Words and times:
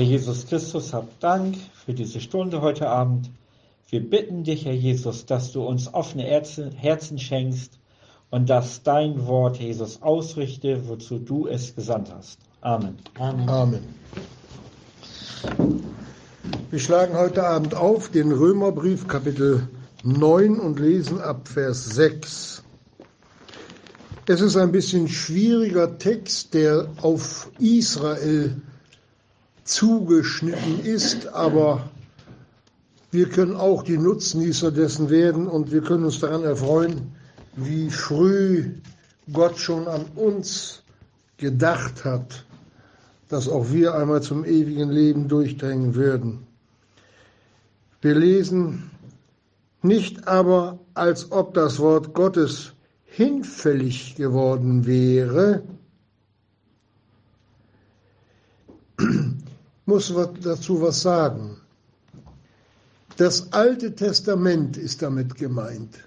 Herr 0.00 0.06
Jesus 0.06 0.46
Christus, 0.46 0.94
hab 0.94 1.20
Dank 1.20 1.56
für 1.84 1.92
diese 1.92 2.20
Stunde 2.20 2.62
heute 2.62 2.88
Abend. 2.88 3.28
Wir 3.90 4.00
bitten 4.00 4.44
dich, 4.44 4.64
Herr 4.64 4.72
Jesus, 4.72 5.26
dass 5.26 5.52
du 5.52 5.62
uns 5.62 5.92
offene 5.92 6.22
Herzen 6.22 7.18
schenkst 7.18 7.78
und 8.30 8.48
dass 8.48 8.82
dein 8.82 9.26
Wort, 9.26 9.58
Jesus, 9.58 10.00
ausrichte, 10.00 10.88
wozu 10.88 11.18
du 11.18 11.46
es 11.48 11.74
gesandt 11.76 12.10
hast. 12.16 12.38
Amen. 12.62 12.96
Amen. 13.18 13.46
Amen. 13.46 13.94
Wir 16.70 16.78
schlagen 16.78 17.14
heute 17.14 17.46
Abend 17.46 17.74
auf 17.74 18.08
den 18.08 18.32
Römerbrief 18.32 19.06
Kapitel 19.06 19.68
9 20.02 20.58
und 20.58 20.80
lesen 20.80 21.20
ab 21.20 21.46
Vers 21.46 21.84
6. 21.84 22.62
Es 24.24 24.40
ist 24.40 24.56
ein 24.56 24.72
bisschen 24.72 25.08
schwieriger 25.08 25.98
Text, 25.98 26.54
der 26.54 26.88
auf 27.02 27.50
Israel 27.58 28.62
zugeschnitten 29.70 30.84
ist, 30.84 31.28
aber 31.28 31.88
wir 33.12 33.28
können 33.28 33.56
auch 33.56 33.82
die 33.82 33.98
Nutznießer 33.98 34.70
dessen 34.70 35.10
werden 35.10 35.46
und 35.46 35.72
wir 35.72 35.80
können 35.80 36.04
uns 36.04 36.20
daran 36.20 36.44
erfreuen, 36.44 37.12
wie 37.56 37.90
früh 37.90 38.72
Gott 39.32 39.58
schon 39.58 39.86
an 39.88 40.06
uns 40.16 40.82
gedacht 41.36 42.04
hat, 42.04 42.44
dass 43.28 43.48
auch 43.48 43.70
wir 43.70 43.94
einmal 43.94 44.22
zum 44.22 44.44
ewigen 44.44 44.90
Leben 44.90 45.28
durchdrängen 45.28 45.94
würden. 45.94 46.46
Wir 48.00 48.14
lesen 48.14 48.90
nicht 49.82 50.26
aber, 50.26 50.78
als 50.94 51.30
ob 51.32 51.54
das 51.54 51.78
Wort 51.78 52.12
Gottes 52.12 52.72
hinfällig 53.04 54.16
geworden 54.16 54.86
wäre, 54.86 55.62
muss 59.90 60.14
dazu 60.42 60.80
was 60.80 61.02
sagen. 61.02 61.56
Das 63.16 63.52
Alte 63.52 63.92
Testament 63.92 64.76
ist 64.76 65.02
damit 65.02 65.34
gemeint, 65.34 65.98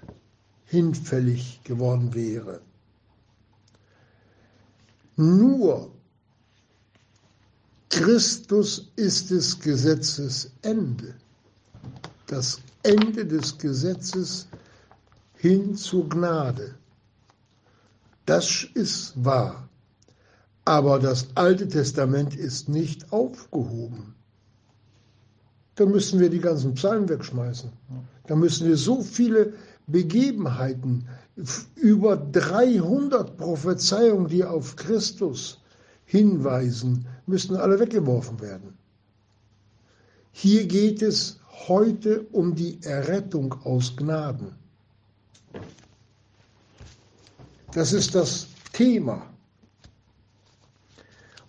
hinfällig 0.64 1.60
geworden 1.64 2.14
wäre. 2.14 2.60
Nur 5.16 5.92
Christus 7.90 8.90
ist 8.96 9.30
des 9.30 9.60
Gesetzes 9.60 10.50
Ende. 10.62 11.14
Das 12.26 12.58
Ende 12.82 13.26
des 13.26 13.56
Gesetzes 13.58 14.48
hin 15.36 15.76
zur 15.76 16.08
Gnade. 16.08 16.74
Das 18.24 18.66
ist 18.72 19.12
wahr. 19.22 19.68
Aber 20.64 20.98
das 20.98 21.28
Alte 21.34 21.68
Testament 21.68 22.34
ist 22.34 22.68
nicht 22.68 23.12
aufgehoben. 23.12 24.14
Da 25.74 25.86
müssen 25.86 26.20
wir 26.20 26.30
die 26.30 26.40
ganzen 26.40 26.74
Psalmen 26.74 27.08
wegschmeißen. 27.08 27.70
Da 28.26 28.36
müssen 28.36 28.66
wir 28.68 28.76
so 28.76 29.02
viele 29.02 29.52
Begebenheiten, 29.86 31.06
über 31.74 32.16
300 32.16 33.36
Prophezeiungen, 33.36 34.28
die 34.28 34.44
auf 34.44 34.76
Christus 34.76 35.60
hinweisen, 36.04 37.06
müssen 37.26 37.56
alle 37.56 37.78
weggeworfen 37.80 38.40
werden. 38.40 38.78
Hier 40.30 40.66
geht 40.66 41.02
es 41.02 41.40
heute 41.66 42.22
um 42.32 42.54
die 42.54 42.80
Errettung 42.82 43.52
aus 43.64 43.96
Gnaden. 43.96 44.52
Das 47.72 47.92
ist 47.92 48.14
das 48.14 48.46
Thema. 48.72 49.33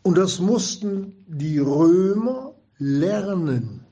Und 0.06 0.20
das 0.20 0.40
mussten 0.40 1.26
die 1.26 1.58
Römer 1.58 2.54
lernen. 2.78 3.84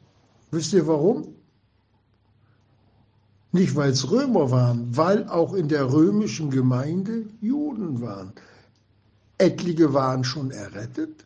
Wisst 0.52 0.72
ihr 0.73 0.86
warum? 0.86 1.30
Nicht, 3.52 3.75
weil 3.75 3.89
es 3.89 4.11
Römer 4.11 4.52
waren, 4.52 4.95
weil 4.95 5.28
auch 5.28 5.53
in 5.55 5.70
der 5.70 5.92
römischen 5.92 6.52
Gemeinde 6.52 7.26
Juden 7.42 7.99
waren. 7.99 8.32
Etliche 9.39 9.92
waren 9.95 10.23
schon 10.23 10.52
errettet, 10.52 11.26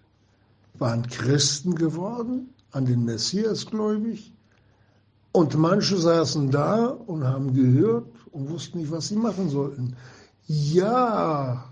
waren 0.75 1.05
Christen 1.07 1.75
geworden, 1.75 2.53
an 2.71 2.85
den 2.85 3.03
Messias 3.03 3.65
gläubig. 3.65 4.33
Und 5.33 5.57
manche 5.57 5.97
saßen 5.97 6.49
da 6.49 6.85
und 6.85 7.25
haben 7.25 7.53
gehört 7.53 8.07
und 8.31 8.49
wussten 8.49 8.77
nicht, 8.77 8.91
was 8.91 9.09
sie 9.09 9.17
machen 9.17 9.49
sollten. 9.49 9.97
Ja, 10.47 11.65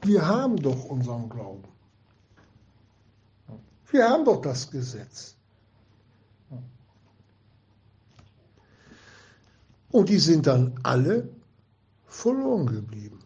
wir 0.00 0.26
haben 0.26 0.56
doch 0.56 0.86
unseren 0.86 1.28
Glauben. 1.28 1.77
Wir 3.90 4.08
haben 4.08 4.24
doch 4.24 4.42
das 4.42 4.70
Gesetz. 4.70 5.34
Und 9.90 10.08
die 10.10 10.18
sind 10.18 10.46
dann 10.46 10.78
alle 10.82 11.28
verloren 12.06 12.66
geblieben 12.66 13.18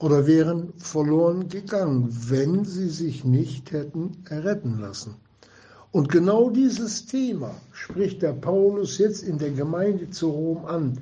oder 0.00 0.26
wären 0.26 0.72
verloren 0.76 1.48
gegangen, 1.48 2.08
wenn 2.28 2.64
sie 2.64 2.88
sich 2.88 3.24
nicht 3.24 3.70
hätten 3.70 4.24
erretten 4.28 4.80
lassen. 4.80 5.14
Und 5.92 6.08
genau 6.08 6.50
dieses 6.50 7.06
Thema 7.06 7.54
spricht 7.72 8.22
der 8.22 8.32
Paulus 8.32 8.98
jetzt 8.98 9.22
in 9.22 9.38
der 9.38 9.50
Gemeinde 9.50 10.10
zu 10.10 10.30
Rom 10.30 10.64
an. 10.64 11.00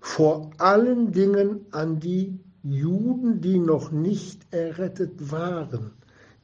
Vor 0.00 0.50
allen 0.56 1.12
Dingen 1.12 1.66
an 1.72 2.00
die 2.00 2.38
Juden, 2.62 3.42
die 3.42 3.58
noch 3.58 3.90
nicht 3.90 4.40
errettet 4.52 5.30
waren, 5.30 5.90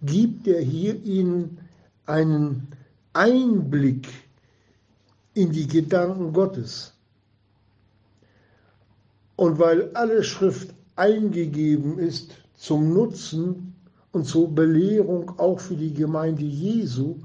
gibt 0.03 0.47
er 0.47 0.61
hier 0.61 1.03
ihnen 1.03 1.59
einen 2.07 2.69
Einblick 3.13 4.09
in 5.35 5.53
die 5.53 5.67
Gedanken 5.67 6.33
Gottes. 6.33 6.95
Und 9.37 9.59
weil 9.59 9.91
alle 9.95 10.25
Schrift 10.25 10.75
eingegeben 10.97 11.99
ist 11.99 12.33
zum 12.57 12.95
Nutzen 12.95 13.75
und 14.13 14.25
zur 14.25 14.55
Belehrung 14.55 15.39
auch 15.39 15.61
für 15.61 15.77
die 15.77 15.93
Gemeinde 15.93 16.45
Jesu, 16.45 17.17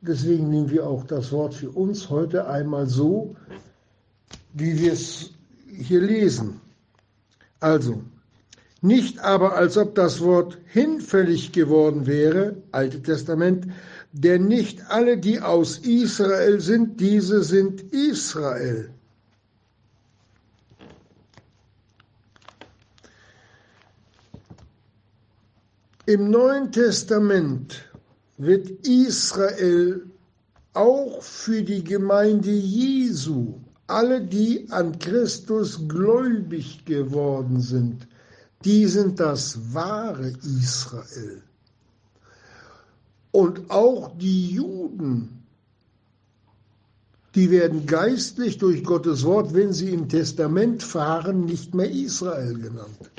deswegen 0.00 0.50
nehmen 0.50 0.70
wir 0.70 0.86
auch 0.86 1.04
das 1.04 1.32
Wort 1.32 1.54
für 1.54 1.70
uns 1.70 2.08
heute 2.10 2.46
einmal 2.46 2.86
so, 2.86 3.34
wie 4.52 4.78
wir 4.78 4.92
es 4.92 5.30
hier 5.66 6.00
lesen. 6.00 6.60
Also, 7.58 8.02
nicht 8.80 9.18
aber 9.18 9.56
als 9.56 9.76
ob 9.76 9.96
das 9.96 10.20
Wort 10.20 10.58
hinfällig 10.66 11.50
geworden 11.50 12.06
wäre, 12.06 12.56
Alte 12.70 13.02
Testament, 13.02 13.66
denn 14.20 14.48
nicht 14.48 14.90
alle, 14.90 15.16
die 15.16 15.40
aus 15.40 15.78
Israel 15.78 16.60
sind, 16.60 17.00
diese 17.00 17.44
sind 17.44 17.82
Israel. 17.92 18.90
Im 26.06 26.30
Neuen 26.30 26.72
Testament 26.72 27.84
wird 28.38 28.70
Israel 28.84 30.02
auch 30.72 31.22
für 31.22 31.62
die 31.62 31.84
Gemeinde 31.84 32.50
Jesu, 32.50 33.54
alle, 33.86 34.20
die 34.20 34.66
an 34.70 34.98
Christus 34.98 35.86
gläubig 35.86 36.84
geworden 36.84 37.60
sind, 37.60 38.08
die 38.64 38.86
sind 38.86 39.20
das 39.20 39.72
wahre 39.72 40.32
Israel. 40.60 41.42
Und 43.30 43.70
auch 43.70 44.16
die 44.16 44.50
Juden, 44.50 45.42
die 47.34 47.50
werden 47.50 47.86
geistlich 47.86 48.58
durch 48.58 48.82
Gottes 48.82 49.24
Wort, 49.24 49.54
wenn 49.54 49.72
sie 49.72 49.90
im 49.90 50.08
Testament 50.08 50.82
fahren, 50.82 51.44
nicht 51.44 51.74
mehr 51.74 51.90
Israel 51.90 52.54
genannt. 52.58 53.10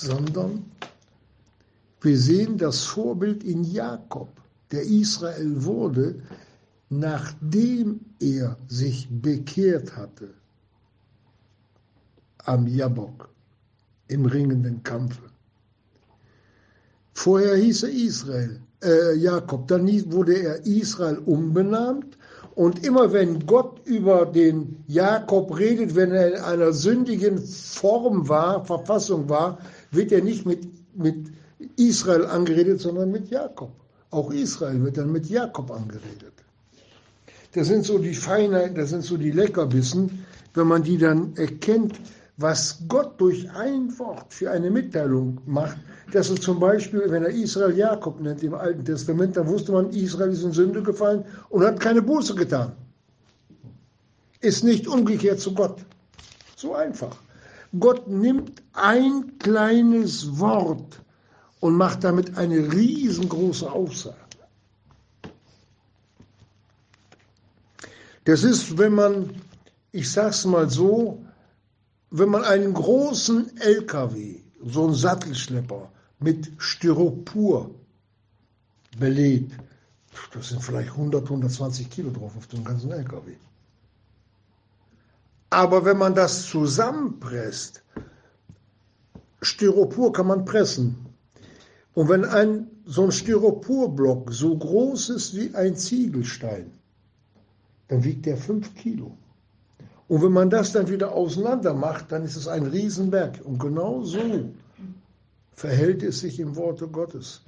sondern 0.00 0.64
wir 2.00 2.18
sehen 2.18 2.56
das 2.56 2.84
Vorbild 2.84 3.42
in 3.42 3.64
Jakob, 3.64 4.28
der 4.70 4.82
Israel 4.82 5.64
wurde, 5.64 6.22
nachdem 6.88 8.00
er 8.20 8.56
sich 8.68 9.08
bekehrt 9.10 9.96
hatte 9.96 10.32
am 12.44 12.66
Jabok 12.66 13.28
im 14.08 14.26
ringenden 14.26 14.82
Kampfe. 14.82 15.22
Vorher 17.14 17.56
hieß 17.56 17.84
er 17.84 17.90
Israel, 17.90 18.60
äh, 18.82 19.14
Jakob, 19.16 19.66
dann 19.68 19.86
wurde 20.12 20.34
er 20.34 20.66
Israel 20.66 21.18
umbenannt 21.18 22.16
und 22.54 22.84
immer 22.84 23.12
wenn 23.12 23.46
Gott 23.46 23.80
über 23.86 24.26
den 24.26 24.82
Jakob 24.86 25.56
redet, 25.58 25.94
wenn 25.94 26.12
er 26.12 26.34
in 26.34 26.42
einer 26.42 26.72
sündigen 26.72 27.38
Form 27.38 28.28
war, 28.28 28.64
Verfassung 28.64 29.28
war, 29.28 29.58
wird 29.90 30.12
er 30.12 30.22
nicht 30.22 30.44
mit, 30.46 30.66
mit 30.96 31.32
Israel 31.76 32.26
angeredet, 32.26 32.80
sondern 32.80 33.10
mit 33.10 33.30
Jakob. 33.30 33.70
Auch 34.10 34.32
Israel 34.32 34.82
wird 34.82 34.96
dann 34.96 35.12
mit 35.12 35.26
Jakob 35.28 35.70
angeredet. 35.70 36.32
Das 37.52 37.68
sind 37.68 37.84
so 37.84 37.98
die 37.98 38.14
Feinheiten, 38.14 38.74
das 38.74 38.90
sind 38.90 39.04
so 39.04 39.16
die 39.16 39.30
Leckerbissen, 39.30 40.24
wenn 40.54 40.66
man 40.66 40.82
die 40.82 40.98
dann 40.98 41.34
erkennt, 41.36 41.94
was 42.38 42.78
Gott 42.86 43.20
durch 43.20 43.50
ein 43.50 43.96
Wort 43.98 44.32
für 44.32 44.50
eine 44.50 44.70
Mitteilung 44.70 45.40
macht, 45.44 45.76
dass 46.12 46.30
er 46.30 46.36
zum 46.36 46.60
Beispiel, 46.60 47.02
wenn 47.08 47.24
er 47.24 47.30
Israel 47.30 47.76
Jakob 47.76 48.20
nennt 48.20 48.42
im 48.44 48.54
Alten 48.54 48.84
Testament, 48.84 49.36
dann 49.36 49.48
wusste 49.48 49.72
man, 49.72 49.90
Israel 49.90 50.30
ist 50.30 50.44
in 50.44 50.52
Sünde 50.52 50.82
gefallen 50.82 51.24
und 51.50 51.64
hat 51.64 51.80
keine 51.80 52.00
Buße 52.00 52.36
getan. 52.36 52.72
Ist 54.40 54.62
nicht 54.62 54.86
umgekehrt 54.86 55.40
zu 55.40 55.52
Gott. 55.52 55.84
So 56.54 56.74
einfach. 56.74 57.16
Gott 57.78 58.06
nimmt 58.06 58.62
ein 58.72 59.36
kleines 59.40 60.38
Wort 60.38 61.02
und 61.58 61.74
macht 61.74 62.04
damit 62.04 62.38
eine 62.38 62.72
riesengroße 62.72 63.70
Aussage. 63.70 64.16
Das 68.24 68.44
ist, 68.44 68.78
wenn 68.78 68.94
man, 68.94 69.30
ich 69.90 70.10
sag's 70.10 70.44
mal 70.44 70.70
so, 70.70 71.24
wenn 72.10 72.28
man 72.28 72.44
einen 72.44 72.72
großen 72.72 73.56
LKW, 73.58 74.40
so 74.64 74.84
einen 74.84 74.94
Sattelschlepper 74.94 75.90
mit 76.20 76.50
Styropor 76.58 77.70
belädt, 78.98 79.52
das 80.32 80.48
sind 80.48 80.62
vielleicht 80.62 80.90
100, 80.90 81.24
120 81.24 81.90
Kilo 81.90 82.10
drauf 82.10 82.36
auf 82.36 82.46
dem 82.48 82.64
ganzen 82.64 82.90
LKW. 82.90 83.34
Aber 85.50 85.84
wenn 85.84 85.96
man 85.96 86.14
das 86.14 86.46
zusammenpresst, 86.46 87.82
Styropor 89.40 90.12
kann 90.12 90.26
man 90.26 90.44
pressen. 90.44 91.06
Und 91.94 92.08
wenn 92.08 92.24
ein, 92.24 92.66
so 92.84 93.04
ein 93.04 93.12
Styroporblock 93.12 94.32
so 94.32 94.56
groß 94.56 95.10
ist 95.10 95.36
wie 95.36 95.54
ein 95.54 95.76
Ziegelstein, 95.76 96.72
dann 97.88 98.04
wiegt 98.04 98.26
der 98.26 98.36
5 98.36 98.74
Kilo. 98.74 99.16
Und 100.08 100.22
wenn 100.22 100.32
man 100.32 100.48
das 100.48 100.72
dann 100.72 100.88
wieder 100.88 101.12
auseinander 101.12 101.74
macht, 101.74 102.10
dann 102.12 102.24
ist 102.24 102.36
es 102.36 102.48
ein 102.48 102.66
Riesenberg. 102.66 103.40
Und 103.44 103.58
genau 103.58 104.02
so 104.02 104.50
verhält 105.52 106.02
es 106.02 106.20
sich 106.20 106.40
im 106.40 106.56
Worte 106.56 106.88
Gottes. 106.88 107.42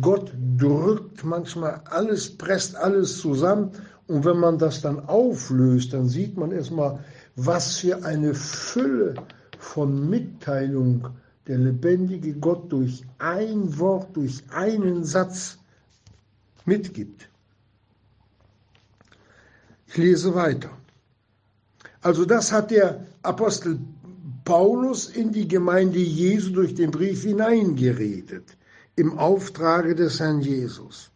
Gott 0.00 0.32
drückt 0.56 1.24
manchmal 1.24 1.82
alles, 1.84 2.36
presst 2.36 2.74
alles 2.74 3.18
zusammen. 3.18 3.70
Und 4.06 4.24
wenn 4.24 4.38
man 4.38 4.58
das 4.58 4.80
dann 4.80 5.06
auflöst, 5.06 5.92
dann 5.92 6.08
sieht 6.08 6.36
man 6.36 6.52
erstmal, 6.52 7.00
was 7.36 7.78
für 7.78 8.02
eine 8.04 8.34
Fülle 8.34 9.14
von 9.58 10.08
Mitteilung 10.08 11.08
der 11.46 11.58
lebendige 11.58 12.34
Gott 12.34 12.72
durch 12.72 13.04
ein 13.18 13.78
Wort, 13.78 14.16
durch 14.16 14.42
einen 14.50 15.04
Satz 15.04 15.58
mitgibt. 16.64 17.28
Ich 19.86 19.96
lese 19.96 20.34
weiter. 20.34 20.70
Also 22.06 22.24
das 22.24 22.52
hat 22.52 22.70
der 22.70 23.04
Apostel 23.22 23.80
Paulus 24.44 25.08
in 25.08 25.32
die 25.32 25.48
Gemeinde 25.48 25.98
Jesu 25.98 26.52
durch 26.52 26.72
den 26.72 26.92
Brief 26.92 27.24
hineingeredet, 27.24 28.56
im 28.94 29.18
Auftrage 29.18 29.96
des 29.96 30.20
Herrn 30.20 30.40
Jesus. 30.40 31.10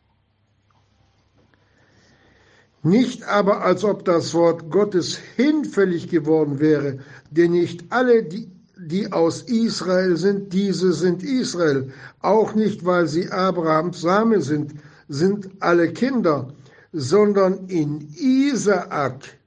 Nicht 2.83 3.23
aber, 3.23 3.63
als 3.65 3.85
ob 3.85 4.05
das 4.05 4.35
Wort 4.35 4.69
Gottes 4.69 5.17
hinfällig 5.37 6.09
geworden 6.09 6.59
wäre, 6.59 6.99
denn 7.31 7.53
nicht 7.53 7.85
alle, 7.91 8.25
die, 8.25 8.51
die 8.77 9.13
aus 9.13 9.43
Israel 9.43 10.17
sind, 10.17 10.53
diese 10.53 10.93
sind 10.93 11.23
Israel. 11.23 11.93
Auch 12.21 12.57
nicht, 12.57 12.85
weil 12.85 13.07
sie 13.07 13.31
Abrahams 13.31 14.01
Same 14.01 14.41
sind, 14.41 14.75
sind 15.07 15.51
alle 15.61 15.93
Kinder, 15.93 16.53
sondern 16.93 17.69
in 17.69 18.09
Isaak 18.17 19.40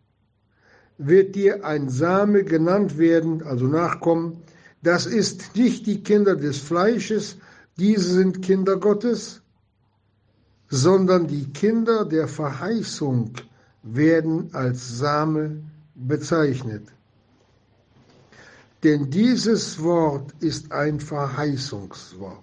wird 0.97 1.35
dir 1.35 1.65
ein 1.65 1.89
Same 1.89 2.43
genannt 2.43 2.97
werden, 2.97 3.43
also 3.43 3.67
Nachkommen. 3.67 4.41
Das 4.81 5.05
ist 5.05 5.55
nicht 5.55 5.87
die 5.87 6.03
Kinder 6.03 6.35
des 6.35 6.59
Fleisches, 6.59 7.37
diese 7.77 8.13
sind 8.13 8.41
Kinder 8.41 8.77
Gottes, 8.77 9.41
sondern 10.69 11.27
die 11.27 11.45
Kinder 11.51 12.05
der 12.05 12.27
Verheißung 12.27 13.33
werden 13.83 14.49
als 14.53 14.97
Same 14.97 15.61
bezeichnet. 15.95 16.87
Denn 18.83 19.09
dieses 19.09 19.81
Wort 19.81 20.33
ist 20.41 20.71
ein 20.71 20.99
Verheißungswort, 20.99 22.37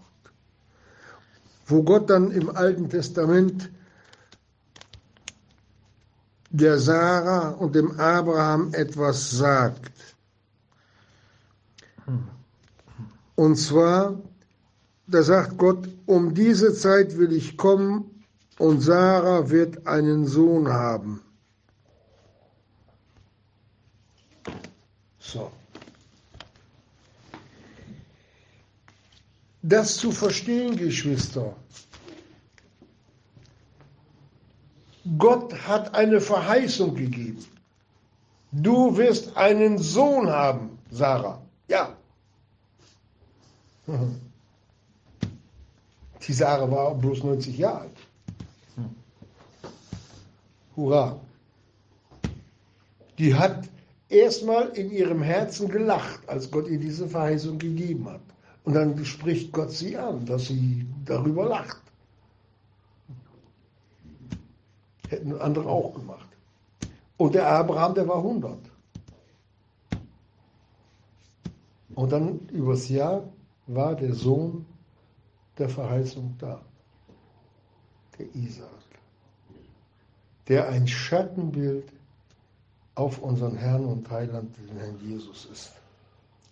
wo 1.67 1.82
Gott 1.82 2.08
dann 2.08 2.31
im 2.31 2.49
Alten 2.49 2.88
Testament 2.88 3.70
der 6.50 6.79
Sarah 6.79 7.50
und 7.50 7.75
dem 7.75 7.99
Abraham 7.99 8.75
etwas 8.75 9.31
sagt. 9.31 9.93
Und 13.37 13.56
zwar, 13.56 14.20
da 15.06 15.23
sagt 15.23 15.56
Gott, 15.56 15.88
um 16.06 16.35
diese 16.35 16.75
Zeit 16.75 17.17
will 17.17 17.32
ich 17.32 17.56
kommen 17.56 18.25
und 18.58 18.81
Sarah 18.81 19.49
wird 19.49 19.87
einen 19.87 20.26
Sohn 20.26 20.69
haben. 20.69 21.23
So. 25.19 25.50
Das 29.62 29.96
zu 29.96 30.11
verstehen, 30.11 30.76
Geschwister, 30.76 31.55
Gott 35.18 35.54
hat 35.66 35.94
eine 35.94 36.20
Verheißung 36.20 36.94
gegeben. 36.94 37.44
Du 38.52 38.96
wirst 38.96 39.36
einen 39.36 39.78
Sohn 39.78 40.28
haben, 40.28 40.78
Sarah. 40.90 41.40
Ja. 41.68 41.96
Die 46.26 46.32
Sarah 46.32 46.70
war 46.70 46.94
bloß 46.94 47.24
90 47.24 47.58
Jahre 47.58 47.80
alt. 47.80 47.96
Hurra. 50.76 51.20
Die 53.18 53.34
hat 53.34 53.68
erstmal 54.08 54.68
in 54.70 54.90
ihrem 54.90 55.22
Herzen 55.22 55.68
gelacht, 55.68 56.20
als 56.28 56.50
Gott 56.50 56.68
ihr 56.68 56.78
diese 56.78 57.08
Verheißung 57.08 57.58
gegeben 57.58 58.08
hat. 58.08 58.20
Und 58.64 58.74
dann 58.74 59.04
spricht 59.04 59.52
Gott 59.52 59.72
sie 59.72 59.96
an, 59.96 60.24
dass 60.26 60.46
sie 60.46 60.86
darüber 61.04 61.46
lacht. 61.46 61.80
Hätten 65.10 65.40
andere 65.40 65.68
auch 65.68 65.92
gemacht. 65.94 66.28
Und 67.16 67.34
der 67.34 67.48
Abraham, 67.48 67.94
der 67.94 68.06
war 68.06 68.18
100. 68.18 68.58
Und 71.96 72.12
dann 72.12 72.38
übers 72.50 72.88
Jahr 72.88 73.24
war 73.66 73.96
der 73.96 74.14
Sohn 74.14 74.64
der 75.58 75.68
Verheißung 75.68 76.36
da, 76.38 76.60
der 78.19 78.26
Isaak, 78.36 78.69
der 80.46 80.69
ein 80.69 80.86
Schattenbild 80.86 81.93
auf 82.94 83.19
unseren 83.19 83.56
Herrn 83.56 83.86
und 83.86 84.08
Heiland, 84.08 84.56
den 84.56 84.79
Herrn 84.79 85.00
Jesus 85.02 85.48
ist. 85.52 85.72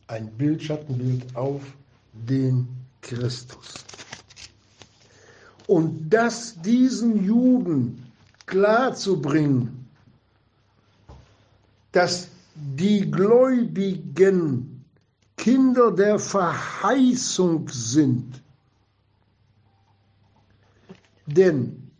Ein 0.08 0.26
Bildschattenbild 0.32 1.36
auf 1.36 1.62
den 2.12 2.66
Christus. 3.02 3.84
Und 5.68 6.10
dass 6.10 6.60
diesen 6.60 7.24
Juden 7.24 8.07
klarzubringen, 8.48 9.86
dass 11.92 12.28
die 12.54 13.08
Gläubigen 13.10 14.84
Kinder 15.36 15.92
der 15.92 16.18
Verheißung 16.18 17.68
sind. 17.68 18.42
Denn 21.26 21.90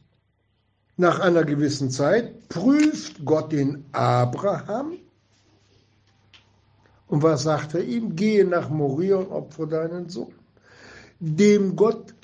nach 0.97 1.21
einer 1.21 1.45
gewissen 1.45 1.91
Zeit 1.91 2.49
prüft 2.49 3.25
Gott 3.25 3.53
den 3.53 3.85
Abraham. 3.93 4.95
Und 7.07 7.23
was 7.23 7.45
sagt 7.45 7.75
er 7.75 7.85
ihm? 7.85 8.17
Gehe 8.17 8.45
nach 8.45 8.69
Moria 8.69 9.17
und 9.17 9.31
opfere 9.31 9.69
deinen 9.69 10.09
Sohn. 10.09 10.35
Dem 11.21 11.77
Gott 11.77 12.15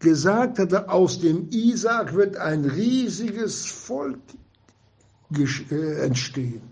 gesagt 0.00 0.58
hatte, 0.58 0.88
aus 0.88 1.20
dem 1.20 1.48
Isaak 1.50 2.14
wird 2.14 2.36
ein 2.36 2.64
riesiges 2.64 3.66
Volk 3.66 4.18
äh, 5.70 6.04
entstehen. 6.04 6.62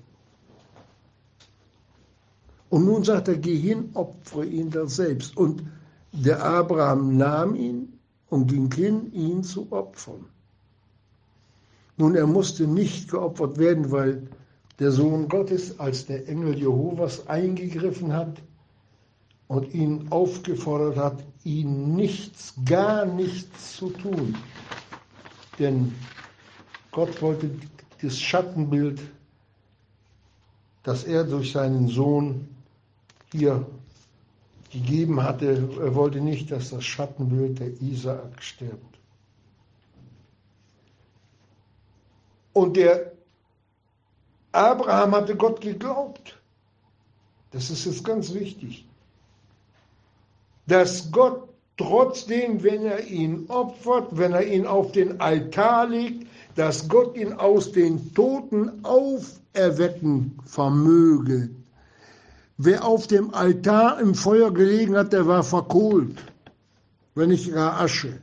Und 2.70 2.84
nun 2.84 3.04
sagt 3.04 3.28
er, 3.28 3.36
geh 3.36 3.56
hin, 3.56 3.90
opfere 3.94 4.44
ihn 4.44 4.70
da 4.70 4.86
selbst. 4.86 5.36
Und 5.36 5.62
der 6.12 6.42
Abraham 6.42 7.16
nahm 7.16 7.54
ihn 7.54 7.98
und 8.28 8.48
ging 8.48 8.72
hin, 8.72 9.12
ihn 9.12 9.42
zu 9.42 9.70
opfern. 9.72 10.26
Nun, 11.96 12.14
er 12.14 12.26
musste 12.26 12.66
nicht 12.66 13.10
geopfert 13.10 13.58
werden, 13.58 13.90
weil 13.90 14.28
der 14.78 14.92
Sohn 14.92 15.28
Gottes, 15.28 15.80
als 15.80 16.06
der 16.06 16.28
Engel 16.28 16.56
Jehovas 16.56 17.26
eingegriffen 17.26 18.12
hat, 18.12 18.40
und 19.48 19.72
ihn 19.74 20.06
aufgefordert 20.10 20.96
hat, 20.96 21.24
ihn 21.48 21.96
nichts, 21.96 22.54
gar 22.66 23.06
nichts 23.06 23.76
zu 23.76 23.88
tun. 23.90 24.36
Denn 25.58 25.94
Gott 26.90 27.20
wollte 27.22 27.50
das 28.02 28.18
Schattenbild, 28.18 29.00
das 30.82 31.04
er 31.04 31.24
durch 31.24 31.52
seinen 31.52 31.88
Sohn 31.88 32.48
hier 33.32 33.66
gegeben 34.70 35.22
hatte. 35.22 35.68
Er 35.80 35.94
wollte 35.94 36.20
nicht, 36.20 36.50
dass 36.50 36.70
das 36.70 36.84
Schattenbild 36.84 37.58
der 37.58 37.80
Isaak 37.80 38.42
stirbt. 38.42 38.98
Und 42.52 42.76
der 42.76 43.12
Abraham 44.52 45.14
hatte 45.14 45.36
Gott 45.36 45.60
geglaubt. 45.60 46.38
Das 47.52 47.70
ist 47.70 47.86
jetzt 47.86 48.04
ganz 48.04 48.34
wichtig. 48.34 48.87
Dass 50.68 51.10
Gott 51.10 51.48
trotzdem, 51.78 52.62
wenn 52.62 52.84
er 52.84 53.06
ihn 53.06 53.46
opfert, 53.48 54.08
wenn 54.12 54.32
er 54.32 54.46
ihn 54.46 54.66
auf 54.66 54.92
den 54.92 55.20
Altar 55.20 55.88
legt, 55.88 56.26
dass 56.56 56.88
Gott 56.88 57.16
ihn 57.16 57.32
aus 57.32 57.72
den 57.72 58.12
Toten 58.14 58.84
auferwecken 58.84 60.38
vermöge. 60.44 61.50
Wer 62.58 62.84
auf 62.84 63.06
dem 63.06 63.32
Altar 63.32 64.00
im 64.00 64.14
Feuer 64.14 64.52
gelegen 64.52 64.96
hat, 64.96 65.12
der 65.12 65.26
war 65.26 65.44
verkohlt, 65.44 66.16
wenn 67.14 67.28
nicht 67.30 67.52
gar 67.52 67.80
Asche. 67.80 68.20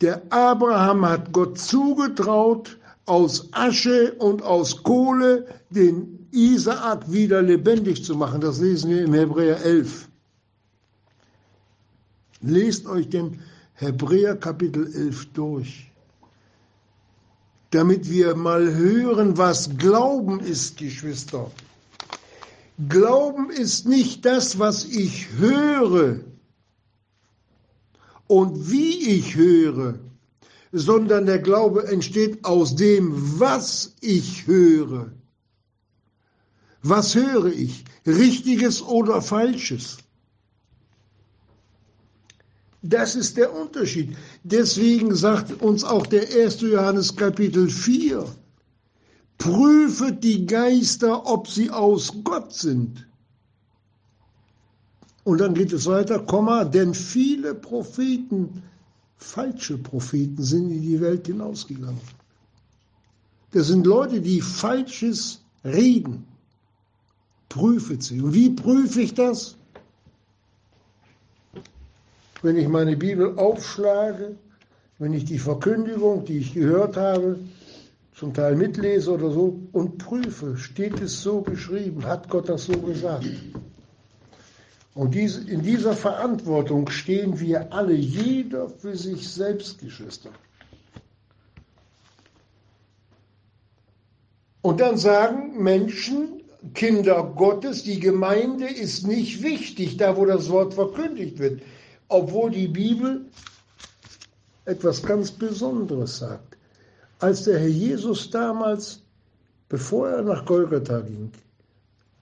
Der 0.00 0.20
Abraham 0.28 1.08
hat 1.08 1.32
Gott 1.32 1.58
zugetraut, 1.58 2.78
aus 3.06 3.48
Asche 3.52 4.14
und 4.18 4.42
aus 4.42 4.82
Kohle 4.82 5.46
den 5.70 6.23
Isaak 6.34 7.10
wieder 7.10 7.40
lebendig 7.42 8.04
zu 8.04 8.14
machen. 8.16 8.40
Das 8.40 8.58
lesen 8.60 8.90
wir 8.90 9.04
im 9.04 9.14
Hebräer 9.14 9.62
11. 9.64 10.08
Lest 12.42 12.86
euch 12.86 13.08
den 13.08 13.40
Hebräer 13.74 14.36
Kapitel 14.36 14.86
11 14.86 15.32
durch, 15.32 15.90
damit 17.70 18.10
wir 18.10 18.34
mal 18.34 18.74
hören, 18.74 19.36
was 19.38 19.76
Glauben 19.78 20.40
ist, 20.40 20.76
Geschwister. 20.76 21.50
Glauben 22.88 23.50
ist 23.50 23.86
nicht 23.86 24.24
das, 24.24 24.58
was 24.58 24.84
ich 24.84 25.28
höre 25.38 26.20
und 28.26 28.70
wie 28.70 29.16
ich 29.16 29.36
höre, 29.36 29.98
sondern 30.72 31.26
der 31.26 31.38
Glaube 31.38 31.86
entsteht 31.86 32.44
aus 32.44 32.74
dem, 32.74 33.38
was 33.38 33.94
ich 34.00 34.46
höre. 34.46 35.12
Was 36.84 37.14
höre 37.14 37.46
ich? 37.46 37.82
Richtiges 38.06 38.82
oder 38.82 39.22
Falsches? 39.22 39.96
Das 42.82 43.14
ist 43.14 43.38
der 43.38 43.54
Unterschied. 43.54 44.14
Deswegen 44.42 45.14
sagt 45.14 45.62
uns 45.62 45.82
auch 45.82 46.06
der 46.06 46.28
1. 46.30 46.60
Johannes 46.60 47.16
Kapitel 47.16 47.70
4, 47.70 48.26
prüfet 49.38 50.22
die 50.22 50.44
Geister, 50.44 51.26
ob 51.26 51.48
sie 51.48 51.70
aus 51.70 52.12
Gott 52.22 52.52
sind. 52.52 53.06
Und 55.24 55.38
dann 55.38 55.54
geht 55.54 55.72
es 55.72 55.86
weiter, 55.86 56.18
Komma, 56.18 56.66
denn 56.66 56.92
viele 56.92 57.54
Propheten, 57.54 58.62
falsche 59.16 59.78
Propheten 59.78 60.42
sind 60.42 60.70
in 60.70 60.82
die 60.82 61.00
Welt 61.00 61.26
hinausgegangen. 61.28 62.02
Das 63.52 63.68
sind 63.68 63.86
Leute, 63.86 64.20
die 64.20 64.42
Falsches 64.42 65.40
reden. 65.64 66.26
Prüfet 67.54 68.02
sie. 68.02 68.20
Und 68.20 68.34
wie 68.34 68.50
prüfe 68.50 69.00
ich 69.00 69.14
das? 69.14 69.56
wenn 72.44 72.58
ich 72.58 72.68
meine 72.68 72.94
Bibel 72.94 73.38
aufschlage, 73.38 74.36
wenn 74.98 75.14
ich 75.14 75.24
die 75.24 75.38
Verkündigung, 75.38 76.26
die 76.26 76.38
ich 76.38 76.52
gehört 76.52 76.96
habe, 76.96 77.38
zum 78.14 78.34
Teil 78.34 78.54
mitlese 78.54 79.12
oder 79.12 79.30
so 79.30 79.58
und 79.72 79.96
prüfe, 79.96 80.58
steht 80.58 81.00
es 81.00 81.22
so 81.22 81.40
geschrieben, 81.40 82.04
hat 82.04 82.28
Gott 82.28 82.50
das 82.50 82.66
so 82.66 82.78
gesagt. 82.78 83.26
Und 84.94 85.16
in 85.16 85.62
dieser 85.62 85.94
Verantwortung 85.94 86.88
stehen 86.90 87.40
wir 87.40 87.72
alle, 87.72 87.94
jeder 87.94 88.68
für 88.68 88.94
sich 88.94 89.26
selbst, 89.26 89.80
Geschwister. 89.80 90.30
Und 94.60 94.80
dann 94.80 94.98
sagen 94.98 95.62
Menschen, 95.62 96.42
Kinder 96.72 97.32
Gottes, 97.36 97.82
die 97.82 98.00
Gemeinde 98.00 98.66
ist 98.66 99.06
nicht 99.06 99.42
wichtig, 99.42 99.98
da 99.98 100.16
wo 100.16 100.24
das 100.24 100.48
Wort 100.48 100.74
verkündigt 100.74 101.38
wird 101.38 101.60
obwohl 102.08 102.50
die 102.50 102.68
Bibel 102.68 103.24
etwas 104.64 105.02
ganz 105.02 105.30
Besonderes 105.30 106.18
sagt. 106.18 106.56
Als 107.18 107.44
der 107.44 107.58
Herr 107.58 107.68
Jesus 107.68 108.30
damals, 108.30 109.02
bevor 109.68 110.08
er 110.08 110.22
nach 110.22 110.44
Golgatha 110.44 111.00
ging, 111.00 111.30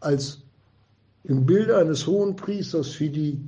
als 0.00 0.38
im 1.24 1.46
Bilde 1.46 1.76
eines 1.76 2.06
hohen 2.06 2.34
Priesters 2.34 2.88
für 2.88 3.08
die 3.08 3.38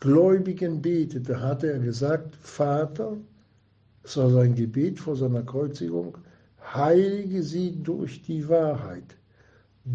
Gläubigen 0.00 0.80
betete, 0.80 1.40
hatte 1.40 1.72
er 1.72 1.78
gesagt, 1.80 2.36
Vater, 2.42 3.16
es 4.04 4.16
war 4.16 4.30
sein 4.30 4.54
Gebet 4.54 5.00
vor 5.00 5.16
seiner 5.16 5.42
Kreuzigung, 5.42 6.16
heilige 6.74 7.42
sie 7.42 7.82
durch 7.82 8.22
die 8.22 8.48
Wahrheit. 8.48 9.16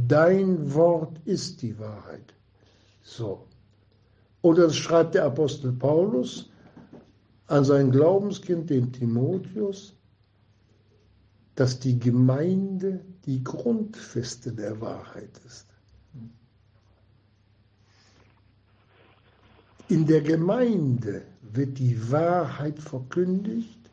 Dein 0.08 0.74
Wort 0.74 1.20
ist 1.26 1.62
die 1.62 1.78
Wahrheit. 1.78 2.34
So, 3.04 3.46
oder 4.42 4.64
das 4.64 4.76
schreibt 4.76 5.14
der 5.14 5.26
Apostel 5.26 5.72
Paulus 5.72 6.50
an 7.48 7.64
sein 7.64 7.92
Glaubenskind, 7.92 8.70
den 8.70 8.92
Timotheus, 8.92 9.94
dass 11.56 11.80
die 11.80 12.00
Gemeinde 12.00 13.06
die 13.26 13.44
Grundfeste 13.44 14.52
der 14.52 14.82
Wahrheit 14.82 15.40
ist. 15.46 15.68
In 19.90 20.08
der 20.08 20.22
Gemeinde 20.22 21.22
wird 21.42 21.78
die 21.78 22.12
Wahrheit 22.12 22.80
verkündigt 22.80 23.92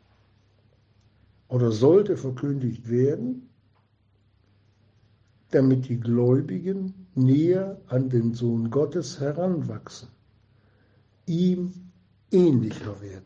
oder 1.47 1.71
sollte 1.71 2.17
verkündigt 2.17 2.89
werden, 2.89 3.50
damit 5.51 5.89
die 5.89 5.99
Gläubigen 5.99 7.07
näher 7.15 7.79
an 7.87 8.09
den 8.09 8.33
Sohn 8.33 8.69
Gottes 8.69 9.19
heranwachsen 9.19 10.07
ihm 11.31 11.73
ähnlicher 12.31 12.99
werden. 13.01 13.25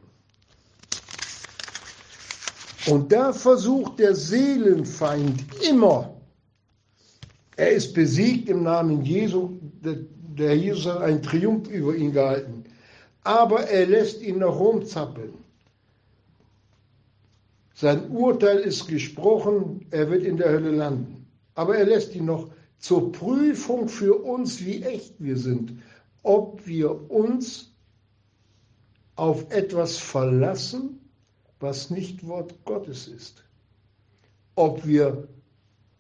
Und 2.88 3.12
da 3.12 3.34
versucht 3.34 4.00
der 4.00 4.14
Seelenfeind 4.14 5.44
immer, 5.68 6.14
er 7.56 7.72
ist 7.72 7.94
besiegt 7.94 8.50
im 8.50 8.64
Namen 8.64 9.04
Jesu, 9.04 9.58
der 9.82 10.56
Jesus 10.56 10.86
hat 10.86 11.02
einen 11.02 11.24
Triumph 11.24 11.68
über 11.70 11.96
ihn 11.96 12.12
gehalten, 12.12 12.66
aber 13.24 13.62
er 13.70 13.88
lässt 13.88 14.22
ihn 14.22 14.40
noch 14.40 14.60
rumzappeln. 14.60 15.34
Sein 17.74 18.10
Urteil 18.12 18.60
ist 18.60 18.88
gesprochen, 18.88 19.86
er 19.90 20.10
wird 20.10 20.24
in 20.24 20.38
der 20.38 20.50
Hölle 20.50 20.72
landen. 20.72 21.15
Aber 21.56 21.78
er 21.78 21.86
lässt 21.86 22.14
ihn 22.16 22.26
noch 22.26 22.50
zur 22.78 23.12
Prüfung 23.12 23.88
für 23.90 24.14
uns, 24.24 24.64
wie 24.64 24.84
echt 24.84 25.16
wir 25.20 25.38
sind, 25.38 25.82
ob 26.24 26.66
wir 26.68 27.10
uns 27.10 27.74
auf 29.16 29.50
etwas 29.52 29.98
verlassen, 29.98 31.00
was 31.60 31.90
nicht 31.90 32.28
Wort 32.28 32.54
Gottes 32.66 33.08
ist. 33.08 33.44
Ob 34.56 34.86
wir, 34.86 35.28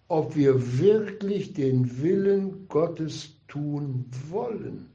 ob 0.08 0.36
wir 0.36 0.80
wirklich 0.80 1.54
den 1.54 2.02
Willen 2.02 2.68
Gottes 2.68 3.36
tun 3.48 4.06
wollen. 4.30 4.90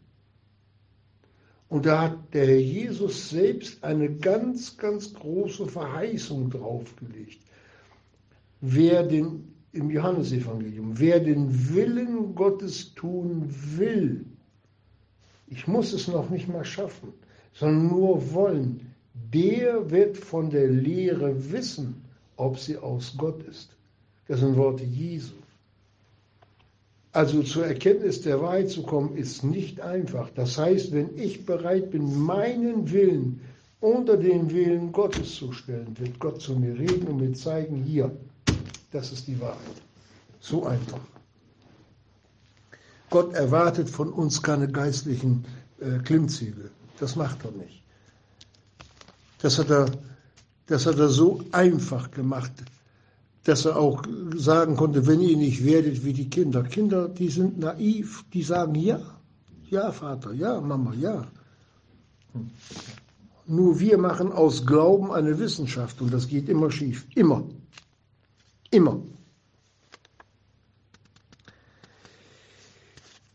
Und 1.71 1.87
da 1.87 2.03
hat 2.03 2.35
der 2.35 2.47
Herr 2.47 2.59
Jesus 2.59 3.31
selbst 3.31 3.83
eine 3.85 4.13
ganz, 4.13 4.77
ganz 4.77 5.15
große 5.15 5.67
Verheißung 5.67 6.51
draufgelegt. 6.51 7.41
Wer 8.61 9.05
den, 9.05 9.55
im 9.73 9.91
Johannesevangelium, 9.91 10.99
wer 10.99 11.21
den 11.21 11.75
Willen 11.75 12.35
Gottes 12.35 12.95
tun 12.95 13.45
will, 13.77 14.25
ich 15.47 15.67
muss 15.67 15.93
es 15.93 16.09
noch 16.09 16.31
nicht 16.31 16.49
mal 16.49 16.65
schaffen, 16.65 17.13
sondern 17.53 17.89
nur 17.89 18.33
wollen, 18.33 18.93
der 19.33 19.91
wird 19.91 20.17
von 20.17 20.51
der 20.51 20.69
Lehre 20.69 21.53
wissen, 21.53 22.03
ob 22.37 22.59
sie 22.59 22.79
aus 22.79 23.15
Gott 23.17 23.43
ist. 23.45 23.77
Das 24.29 24.41
sind 24.41 24.57
Worte 24.57 24.85
Jesu. 24.85 25.35
Also 27.13 27.43
zur 27.43 27.67
Erkenntnis 27.67 28.23
der 28.23 28.41
Wahrheit 28.41 28.71
zu 28.71 28.85
kommen, 28.85 29.17
ist 29.17 29.43
nicht 29.43 29.81
einfach. 29.81 30.31
Das 30.31 30.57
heißt, 30.57 30.93
wenn 30.93 31.19
ich 31.19 31.45
bereit 31.45 31.91
bin, 31.91 32.21
meinen 32.21 32.93
Willen 32.93 33.41
unter 33.81 34.17
den 34.17 34.51
Willen 34.51 34.93
Gottes 34.93 35.35
zu 35.35 35.53
stellen, 35.53 35.97
wird 35.99 36.21
Gott 36.21 36.41
zu 36.41 36.55
mir 36.55 36.79
reden 36.79 37.09
und 37.09 37.17
mir 37.17 37.33
zeigen, 37.33 37.83
hier, 37.83 38.13
das 38.91 39.13
ist 39.13 39.27
die 39.27 39.41
Wahrheit. 39.41 39.83
So 40.41 40.67
einfach. 40.67 41.01
Gott 43.11 43.35
erwartet 43.35 43.91
von 43.91 44.13
uns 44.13 44.43
keine 44.43 44.69
geistlichen 44.69 45.45
äh, 45.81 45.99
Klimmzüge. 45.99 46.71
Das 46.99 47.17
macht 47.17 47.45
er 47.45 47.51
nicht. 47.53 47.83
Das 49.43 49.59
hat 49.59 49.71
er, 49.71 49.91
das 50.67 50.87
hat 50.87 50.99
er 50.99 51.09
so 51.09 51.41
einfach 51.53 52.11
gemacht. 52.11 52.53
dass 53.45 53.65
er 53.65 53.77
auch 53.77 54.03
sagen 54.37 54.77
konnte, 54.77 55.07
wenn 55.07 55.21
ihr 55.21 55.37
nicht 55.37 55.65
werdet 55.65 56.05
wie 56.05 56.13
die 56.13 56.29
Kinder. 56.29 56.63
Kinder, 56.63 57.09
die 57.09 57.29
sind 57.29 57.59
naiv, 57.59 58.25
die 58.33 58.43
sagen 58.43 58.75
ja, 58.75 59.01
ja 59.69 59.93
Vater, 59.93 60.33
ja 60.33 60.61
Mama, 60.61 60.93
ja. 60.95 61.27
Nur 63.47 63.81
wir 63.81 63.99
machen 63.99 64.31
aus 64.31 64.67
Glauben 64.67 65.11
eine 65.11 65.39
Wissenschaft 65.39 66.01
und 66.01 66.13
das 66.13 66.29
geht 66.29 66.49
immer 66.49 66.71
schief. 66.71 67.07
Immer. 67.15 67.45
Immer. 68.71 69.03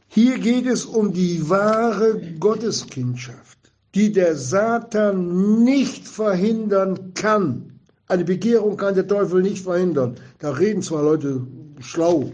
Hier 0.07 0.39
geht 0.39 0.65
es 0.65 0.85
um 0.85 1.11
die 1.11 1.49
wahre 1.49 2.21
Gotteskindschaft, 2.39 3.57
die 3.93 4.13
der 4.13 4.37
Satan 4.37 5.63
nicht 5.63 6.07
verhindern 6.07 7.13
kann. 7.15 7.77
Eine 8.07 8.23
Bekehrung 8.23 8.77
kann 8.77 8.95
der 8.95 9.07
Teufel 9.07 9.41
nicht 9.41 9.63
verhindern. 9.63 10.15
Da 10.39 10.51
reden 10.51 10.81
zwar 10.81 11.03
Leute 11.03 11.45
schlau, 11.81 12.31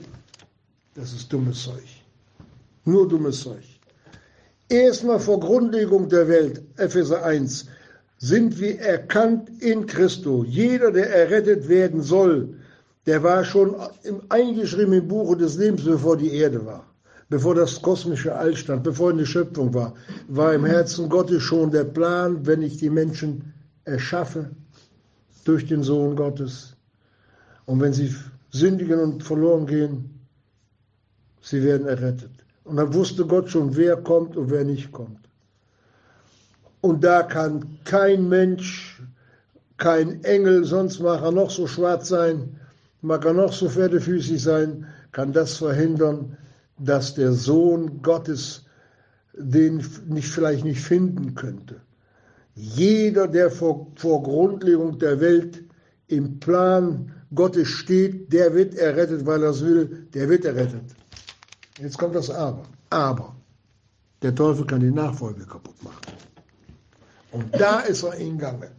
das 0.94 1.14
ist 1.14 1.34
dummes 1.34 1.64
Zeug. 1.64 1.88
Nur 2.86 3.08
dummes 3.08 3.42
Zeug. 3.42 3.64
Erstmal 4.70 5.20
vor 5.20 5.40
Grundlegung 5.40 6.08
der 6.08 6.28
Welt, 6.28 6.62
Epheser 6.78 7.24
1, 7.24 7.66
sind 8.20 8.60
wir 8.60 8.80
erkannt 8.80 9.50
in 9.60 9.88
Christo. 9.88 10.44
Jeder, 10.44 10.92
der 10.92 11.10
errettet 11.10 11.68
werden 11.68 12.02
soll, 12.02 12.61
der 13.06 13.24
war 13.24 13.44
schon 13.44 13.76
im 14.04 14.22
eingeschriebenen 14.30 15.08
Buche 15.08 15.38
des 15.38 15.58
Lebens, 15.58 15.84
bevor 15.84 16.18
die 16.18 16.34
Erde 16.34 16.66
war, 16.66 16.86
bevor 17.30 17.56
das 17.56 17.82
kosmische 17.82 18.36
All 18.36 18.56
stand, 18.56 18.84
bevor 18.84 19.12
eine 19.12 19.26
Schöpfung 19.26 19.74
war, 19.74 19.94
war 20.28 20.54
im 20.54 20.66
Herzen 20.66 21.10
Gottes 21.10 21.42
schon 21.42 21.72
der 21.72 21.86
Plan, 21.86 22.46
wenn 22.46 22.62
ich 22.62 22.78
die 22.78 22.90
Menschen 22.90 23.54
erschaffe, 23.86 24.52
durch 25.46 25.66
den 25.66 25.82
Sohn 25.82 26.16
Gottes. 26.16 26.76
Und 27.66 27.82
wenn 27.82 27.94
sie 27.94 28.14
sündigen 28.52 29.00
und 29.00 29.24
verloren 29.24 29.66
gehen, 29.66 30.20
sie 31.42 31.64
werden 31.64 31.88
errettet. 31.88 32.32
Und 32.64 32.76
dann 32.78 32.94
wusste 32.94 33.26
Gott 33.26 33.50
schon, 33.50 33.76
wer 33.76 33.98
kommt 33.98 34.38
und 34.38 34.52
wer 34.52 34.64
nicht 34.64 34.92
kommt. 34.92 35.18
Und 36.82 37.04
da 37.04 37.24
kann 37.24 37.80
kein 37.84 38.30
Mensch, 38.30 39.02
kein 39.78 40.24
Engel, 40.24 40.64
sonst 40.64 41.00
mag 41.00 41.22
er 41.22 41.32
noch 41.32 41.50
so 41.50 41.66
schwarz 41.66 42.08
sein, 42.08 42.60
mag 43.02 43.26
er 43.26 43.34
noch 43.34 43.54
so 43.54 43.70
pferdefüßig 43.70 44.42
sein, 44.42 44.86
kann 45.12 45.34
das 45.34 45.58
verhindern, 45.58 46.38
dass 46.80 47.14
der 47.16 47.34
Sohn 47.34 48.02
Gottes 48.02 48.66
den 49.34 49.84
nicht, 50.08 50.28
vielleicht 50.28 50.64
nicht 50.64 50.82
finden 50.82 51.36
könnte. 51.36 51.82
Jeder, 52.56 53.28
der 53.28 53.50
vor, 53.50 53.88
vor 53.96 54.24
Grundlegung 54.24 55.00
der 55.00 55.20
Welt 55.20 55.64
im 56.08 56.40
Plan 56.40 57.12
Gottes 57.34 57.70
steht, 57.70 58.32
der 58.34 58.54
wird 58.54 58.76
errettet, 58.76 59.26
weil 59.26 59.44
er 59.44 59.52
es 59.52 59.64
will, 59.64 60.08
der 60.14 60.28
wird 60.28 60.46
errettet. 60.46 60.84
Jetzt 61.80 61.98
kommt 61.98 62.16
das 62.16 62.30
Aber. 62.30 62.64
Aber 62.90 63.36
der 64.22 64.36
Teufel 64.36 64.66
kann 64.66 64.82
die 64.82 64.92
Nachfolge 64.92 65.46
kaputt 65.46 65.82
machen. 65.82 66.02
Und 67.32 67.46
da 67.60 67.80
ist 67.80 68.04
er 68.04 68.16
in 68.16 68.38
Gange. 68.38 68.72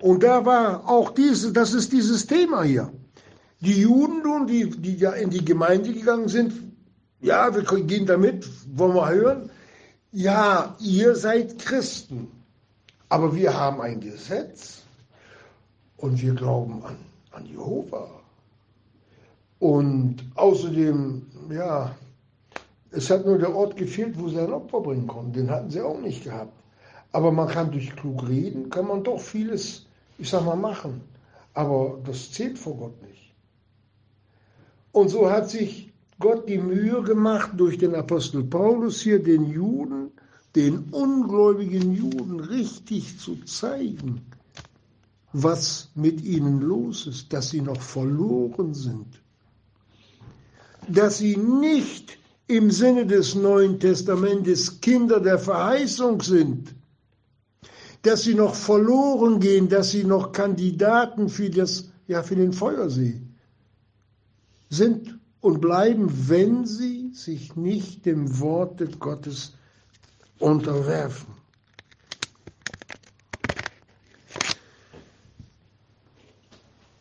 Und 0.00 0.22
da 0.22 0.44
war 0.46 0.88
auch 0.88 1.10
diese, 1.10 1.52
das 1.52 1.74
ist 1.74 1.92
dieses 1.92 2.26
Thema 2.26 2.62
hier. 2.62 2.92
Die 3.60 3.80
Juden 3.80 4.22
nun, 4.22 4.46
die, 4.46 4.68
die 4.70 4.96
ja 4.96 5.12
in 5.12 5.30
die 5.30 5.44
Gemeinde 5.44 5.92
gegangen 5.92 6.28
sind, 6.28 6.52
ja, 7.20 7.54
wir 7.54 7.62
gehen 7.62 8.06
damit, 8.06 8.46
wollen 8.76 8.94
wir 8.94 9.08
hören? 9.08 9.50
Ja, 10.12 10.76
ihr 10.80 11.16
seid 11.16 11.58
Christen. 11.58 12.28
Aber 13.08 13.34
wir 13.34 13.58
haben 13.58 13.80
ein 13.80 14.00
Gesetz 14.00 14.82
und 15.96 16.20
wir 16.20 16.34
glauben 16.34 16.82
an, 16.84 16.96
an 17.30 17.46
Jehova. 17.46 18.08
Und 19.58 20.16
außerdem, 20.34 21.26
ja, 21.50 21.94
es 22.90 23.08
hat 23.10 23.24
nur 23.24 23.38
der 23.38 23.54
Ort 23.54 23.76
gefehlt, 23.76 24.18
wo 24.18 24.28
sie 24.28 24.38
ein 24.38 24.52
Opfer 24.52 24.80
bringen 24.80 25.06
konnten. 25.06 25.32
Den 25.32 25.50
hatten 25.50 25.70
sie 25.70 25.80
auch 25.80 25.98
nicht 25.98 26.24
gehabt. 26.24 26.52
Aber 27.12 27.32
man 27.32 27.48
kann 27.48 27.70
durch 27.70 27.94
klug 27.96 28.28
reden, 28.28 28.68
kann 28.70 28.88
man 28.88 29.02
doch 29.04 29.20
vieles, 29.20 29.86
ich 30.18 30.28
sag 30.28 30.44
mal, 30.44 30.56
machen. 30.56 31.00
Aber 31.54 31.98
das 32.04 32.32
zählt 32.32 32.58
vor 32.58 32.76
Gott 32.76 33.02
nicht. 33.02 33.23
Und 34.94 35.08
so 35.08 35.28
hat 35.28 35.50
sich 35.50 35.92
Gott 36.20 36.48
die 36.48 36.58
Mühe 36.58 37.02
gemacht, 37.02 37.50
durch 37.56 37.78
den 37.78 37.96
Apostel 37.96 38.44
Paulus 38.44 39.00
hier 39.00 39.20
den 39.20 39.44
Juden 39.50 40.12
den 40.54 40.84
ungläubigen 40.92 41.92
Juden 41.92 42.38
richtig 42.38 43.18
zu 43.18 43.34
zeigen, 43.44 44.22
was 45.32 45.90
mit 45.96 46.22
ihnen 46.22 46.60
los 46.60 47.08
ist, 47.08 47.32
dass 47.32 47.50
sie 47.50 47.60
noch 47.60 47.80
verloren 47.80 48.72
sind, 48.72 49.20
dass 50.86 51.18
sie 51.18 51.36
nicht 51.36 52.16
im 52.46 52.70
Sinne 52.70 53.04
des 53.04 53.34
Neuen 53.34 53.80
Testamentes 53.80 54.80
Kinder 54.80 55.18
der 55.18 55.40
Verheißung 55.40 56.22
sind, 56.22 56.72
dass 58.02 58.22
sie 58.22 58.34
noch 58.34 58.54
verloren 58.54 59.40
gehen, 59.40 59.68
dass 59.68 59.90
sie 59.90 60.04
noch 60.04 60.30
Kandidaten 60.30 61.28
für, 61.28 61.50
das, 61.50 61.90
ja, 62.06 62.22
für 62.22 62.36
den 62.36 62.52
Feuersee 62.52 63.23
sind 64.76 65.18
und 65.40 65.60
bleiben, 65.60 66.28
wenn 66.28 66.64
sie 66.66 67.10
sich 67.12 67.54
nicht 67.56 68.06
dem 68.06 68.40
Worte 68.40 68.86
Gottes 68.86 69.54
unterwerfen. 70.38 71.34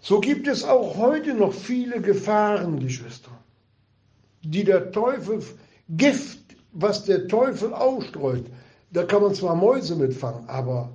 So 0.02 0.20
gibt 0.20 0.48
es 0.48 0.66
auch 0.66 0.98
heute 0.98 1.34
noch 1.34 1.54
viele 1.54 2.02
Gefahren, 2.02 2.80
Geschwister, 2.80 3.32
die 4.42 4.66
der 4.66 4.92
Teufel, 4.92 5.42
Gift, 5.90 6.40
was 6.74 7.06
der 7.06 7.28
Teufel 7.28 7.74
ausstreut, 7.74 8.46
da 8.92 9.04
kann 9.04 9.22
man 9.22 9.34
zwar 9.34 9.56
Mäuse 9.56 9.96
mitfangen, 9.96 10.48
aber 10.50 10.92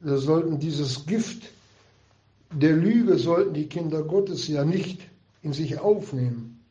da 0.00 0.16
sollten 0.16 0.58
dieses 0.58 1.04
Gift 1.04 1.50
der 2.52 2.72
Lüge 2.72 3.18
sollten 3.18 3.52
die 3.54 3.68
Kinder 3.68 4.02
Gottes 4.02 4.48
ja 4.48 4.64
nicht 4.64 5.02
in 5.42 5.52
sich 5.52 5.78
aufnehmen. 5.78 6.64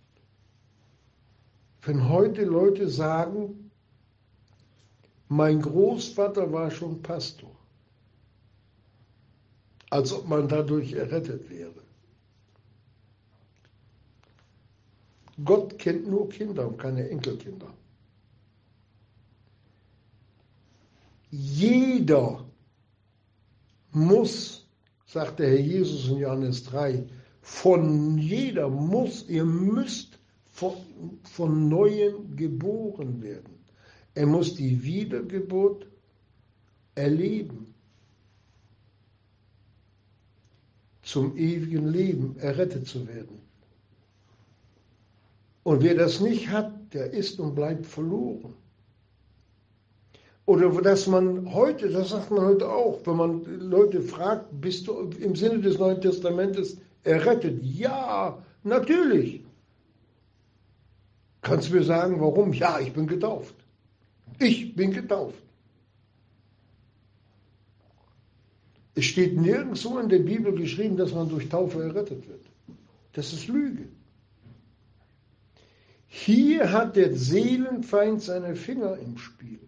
Wenn 1.81 2.09
heute 2.09 2.43
Leute 2.43 2.89
sagen, 2.89 3.71
mein 5.29 5.61
Großvater 5.61 6.51
war 6.51 6.71
schon 6.71 7.01
Pastor, 7.01 7.55
als 9.89 10.11
ob 10.11 10.27
man 10.27 10.47
dadurch 10.47 10.93
errettet 10.93 11.49
wäre. 11.49 11.73
Gott 15.43 15.77
kennt 15.77 16.07
nur 16.07 16.29
Kinder 16.29 16.67
und 16.67 16.77
keine 16.77 17.09
Enkelkinder. 17.09 17.71
Jeder 21.29 22.43
muss, 23.91 24.65
sagt 25.05 25.39
der 25.39 25.49
Herr 25.49 25.59
Jesus 25.59 26.07
in 26.07 26.17
Johannes 26.17 26.63
3, 26.63 27.05
von 27.47 28.17
jeder 28.17 28.69
muss, 28.69 29.27
ihr 29.29 29.45
müsst 29.45 30.19
von, 30.51 30.73
von 31.23 31.69
neuem 31.69 32.35
geboren 32.35 33.21
werden. 33.21 33.57
Er 34.15 34.27
muss 34.27 34.55
die 34.55 34.83
Wiedergeburt 34.83 35.87
erleben, 36.95 37.73
zum 41.03 41.37
ewigen 41.37 41.87
Leben 41.87 42.37
errettet 42.37 42.85
zu 42.85 43.07
werden. 43.07 43.39
Und 45.63 45.81
wer 45.81 45.95
das 45.95 46.19
nicht 46.19 46.49
hat, 46.49 46.93
der 46.93 47.11
ist 47.11 47.39
und 47.39 47.55
bleibt 47.55 47.85
verloren. 47.85 48.55
Oder 50.45 50.69
dass 50.81 51.07
man 51.07 51.53
heute, 51.53 51.89
das 51.89 52.09
sagt 52.09 52.29
man 52.29 52.45
heute 52.45 52.69
auch, 52.69 52.99
wenn 53.05 53.15
man 53.15 53.45
Leute 53.69 54.01
fragt, 54.01 54.47
bist 54.59 54.87
du 54.87 55.09
im 55.21 55.33
Sinne 55.35 55.61
des 55.61 55.77
Neuen 55.79 56.01
Testamentes 56.01 56.77
errettet? 57.03 57.63
Ja, 57.63 58.43
natürlich. 58.63 59.43
Kannst 61.41 61.69
du 61.69 61.75
mir 61.75 61.83
sagen, 61.83 62.19
warum? 62.19 62.53
Ja, 62.53 62.79
ich 62.79 62.93
bin 62.93 63.07
getauft. 63.07 63.55
Ich 64.39 64.75
bin 64.75 64.91
getauft. 64.91 65.41
Es 68.95 69.05
steht 69.05 69.39
nirgendwo 69.39 69.99
in 69.99 70.09
der 70.09 70.19
Bibel 70.19 70.53
geschrieben, 70.53 70.97
dass 70.97 71.13
man 71.13 71.29
durch 71.29 71.49
Taufe 71.49 71.83
errettet 71.83 72.27
wird. 72.27 72.45
Das 73.13 73.31
ist 73.31 73.47
Lüge. 73.47 73.87
Hier 76.07 76.71
hat 76.71 76.95
der 76.95 77.15
Seelenfeind 77.15 78.21
seine 78.21 78.55
Finger 78.55 78.97
im 78.97 79.17
Spiel. 79.17 79.59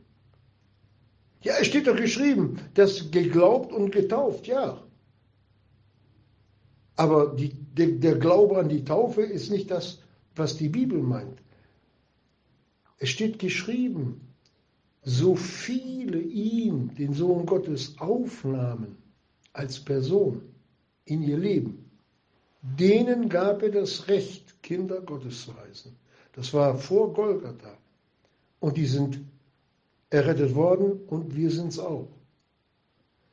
Ja, 1.42 1.54
es 1.60 1.68
steht 1.68 1.88
doch 1.88 1.96
geschrieben, 1.96 2.60
dass 2.74 3.12
geglaubt 3.12 3.72
und 3.72 3.92
getauft, 3.92 4.48
ja. 4.48 4.84
Aber 7.00 7.28
die, 7.28 7.54
der, 7.54 7.92
der 7.92 8.16
Glaube 8.18 8.58
an 8.58 8.68
die 8.68 8.84
Taufe 8.84 9.22
ist 9.22 9.50
nicht 9.50 9.72
das, 9.72 10.00
was 10.36 10.58
die 10.58 10.68
Bibel 10.68 11.02
meint. 11.02 11.42
Es 12.98 13.08
steht 13.08 13.40
geschrieben, 13.40 14.20
so 15.04 15.38
viele 15.38 16.20
ihn, 16.20 16.94
den 16.96 17.14
Sohn 17.14 17.46
Gottes, 17.46 17.96
aufnahmen 18.00 18.98
als 19.54 19.80
Person 19.80 20.42
in 21.06 21.24
ihr 21.24 21.38
Leben, 21.38 21.90
denen 22.62 23.30
gab 23.30 23.64
er 23.64 23.72
das 23.72 24.10
Recht, 24.10 24.62
Kinder 24.62 25.00
Gottes 25.00 25.46
zu 25.46 25.56
heißen. 25.56 25.96
Das 26.34 26.54
war 26.54 26.78
vor 26.78 27.14
Golgatha. 27.14 27.78
Und 28.60 28.76
die 28.76 28.88
sind 28.88 29.22
errettet 30.10 30.54
worden 30.54 31.00
und 31.08 31.34
wir 31.34 31.50
sind 31.50 31.70
es 31.70 31.80
auch. 31.80 32.10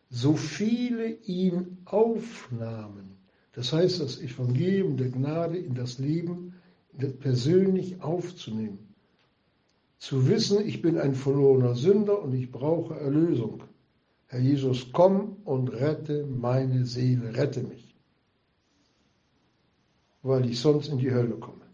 So 0.08 0.36
viele 0.36 1.08
ihn 1.24 1.78
aufnahmen, 1.84 3.05
das 3.56 3.72
heißt, 3.72 4.00
das 4.00 4.20
Evangelium 4.20 4.98
der 4.98 5.08
Gnade 5.08 5.56
in 5.56 5.74
das 5.74 5.98
Leben 5.98 6.54
persönlich 7.20 8.02
aufzunehmen. 8.02 8.94
Zu 9.98 10.28
wissen, 10.28 10.66
ich 10.68 10.82
bin 10.82 10.98
ein 10.98 11.14
verlorener 11.14 11.74
Sünder 11.74 12.22
und 12.22 12.34
ich 12.34 12.52
brauche 12.52 13.00
Erlösung. 13.00 13.62
Herr 14.26 14.40
Jesus, 14.40 14.92
komm 14.92 15.38
und 15.44 15.68
rette 15.68 16.26
meine 16.26 16.84
Seele, 16.84 17.34
rette 17.34 17.62
mich, 17.62 17.94
weil 20.22 20.50
ich 20.50 20.60
sonst 20.60 20.88
in 20.88 20.98
die 20.98 21.10
Hölle 21.10 21.36
komme. 21.36 21.64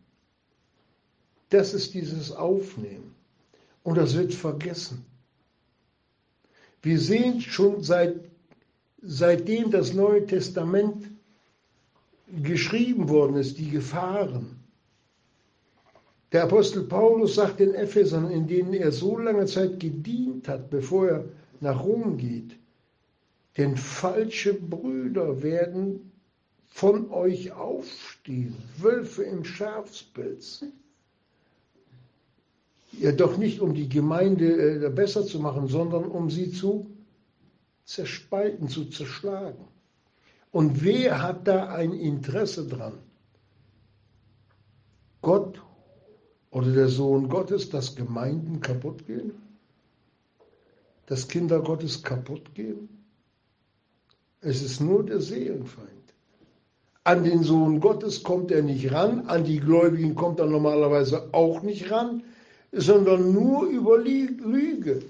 Das 1.49 1.75
ist 1.75 1.95
dieses 1.95 2.31
Aufnehmen. 2.31 3.17
Und 3.83 3.97
das 3.97 4.17
wird 4.17 4.33
vergessen. 4.35 5.05
Wir 6.81 7.01
sehen 7.01 7.41
schon 7.41 7.83
seit, 7.83 8.31
seitdem 9.01 9.73
das 9.73 9.93
Neue 9.95 10.25
Testament 10.27 11.12
geschrieben 12.41 13.09
worden 13.09 13.37
ist, 13.37 13.59
die 13.59 13.71
Gefahren. 13.71 14.57
Der 16.33 16.45
Apostel 16.45 16.85
Paulus 16.85 17.35
sagt 17.35 17.61
den 17.61 17.75
Ephesern, 17.75 18.31
in 18.31 18.47
denen 18.47 18.73
er 18.73 18.91
so 18.91 19.19
lange 19.19 19.45
Zeit 19.47 19.81
gedient 19.81 20.49
hat, 20.49 20.71
bevor 20.71 21.09
er 21.09 21.25
nach 21.61 21.85
Rom 21.85 22.17
geht, 22.17 22.57
denn 23.59 23.77
falsche 23.77 24.55
Brüder 24.55 25.43
werden 25.43 26.11
von 26.69 27.11
euch 27.11 27.53
aufstehen, 27.53 28.57
Wölfe 28.79 29.25
im 29.25 29.45
Schafspelz. 29.45 30.65
Ja, 32.93 33.13
doch 33.13 33.37
nicht 33.37 33.61
um 33.61 33.75
die 33.75 33.89
Gemeinde 33.89 34.87
äh, 34.87 34.91
besser 34.91 35.27
zu 35.27 35.39
machen, 35.39 35.69
sondern 35.69 36.05
um 36.05 36.31
sie 36.31 36.51
zu 36.51 36.87
zerspalten, 37.85 38.69
zu 38.69 38.87
zerschlagen. 38.87 39.65
Und 40.53 40.85
wer 40.85 41.23
hat 41.23 41.49
da 41.49 41.69
ein 41.71 41.95
Interesse 41.95 42.69
dran? 42.69 42.99
Gott 45.23 45.61
oder 46.51 46.71
der 46.73 46.89
Sohn 46.89 47.29
Gottes, 47.29 47.71
dass 47.71 47.97
Gemeinden 47.97 48.61
kaputt 48.61 49.07
gehen? 49.07 49.33
Dass 51.07 51.27
Kinder 51.27 51.61
Gottes 51.61 52.03
kaputt 52.03 52.55
gehen? 52.55 52.89
Es 54.43 54.63
ist 54.63 54.81
nur 54.81 55.05
der 55.05 55.21
Seelenfeind. 55.21 55.89
An 57.05 57.25
den 57.25 57.43
Sohn 57.43 57.81
Gottes 57.81 58.23
kommt 58.23 58.51
er 58.51 58.63
nicht 58.63 58.93
ran, 58.93 59.27
an 59.29 59.45
die 59.45 59.59
Gläubigen 59.59 60.15
kommt 60.15 60.39
er 60.39 60.47
normalerweise 60.47 61.33
auch 61.33 61.63
nicht 61.63 61.91
ran, 61.91 62.23
sondern 62.73 63.33
nur 63.33 63.65
über 63.67 63.99
Lüge. 63.99 65.03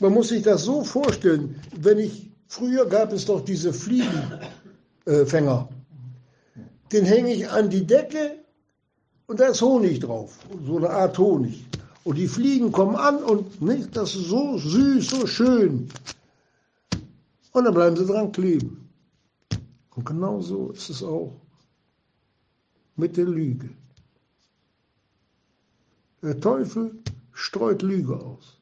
Man 0.00 0.12
muss 0.12 0.28
sich 0.28 0.42
das 0.42 0.64
so 0.64 0.84
vorstellen, 0.84 1.60
wenn 1.76 1.98
ich 1.98 2.30
Früher 2.48 2.86
gab 2.86 3.12
es 3.12 3.26
doch 3.26 3.44
diese 3.44 3.74
Fliegenfänger. 3.74 5.68
Den 6.90 7.04
hänge 7.04 7.34
ich 7.34 7.48
an 7.48 7.68
die 7.68 7.86
Decke 7.86 8.38
und 9.26 9.38
da 9.38 9.48
ist 9.48 9.60
Honig 9.60 10.00
drauf, 10.00 10.38
so 10.66 10.78
eine 10.78 10.88
Art 10.88 11.18
Honig. 11.18 11.66
Und 12.04 12.16
die 12.16 12.26
Fliegen 12.26 12.72
kommen 12.72 12.96
an 12.96 13.22
und 13.22 13.60
nicht, 13.60 13.94
das 13.94 14.14
ist 14.16 14.28
so 14.28 14.56
süß, 14.56 15.10
so 15.10 15.26
schön. 15.26 15.90
Und 17.52 17.64
dann 17.64 17.74
bleiben 17.74 17.96
sie 17.96 18.06
dran 18.06 18.32
kleben. 18.32 18.88
Und 19.94 20.06
genau 20.06 20.40
so 20.40 20.70
ist 20.70 20.88
es 20.88 21.02
auch 21.02 21.38
mit 22.96 23.18
der 23.18 23.26
Lüge. 23.26 23.68
Der 26.22 26.40
Teufel 26.40 26.98
streut 27.32 27.82
Lüge 27.82 28.16
aus 28.18 28.58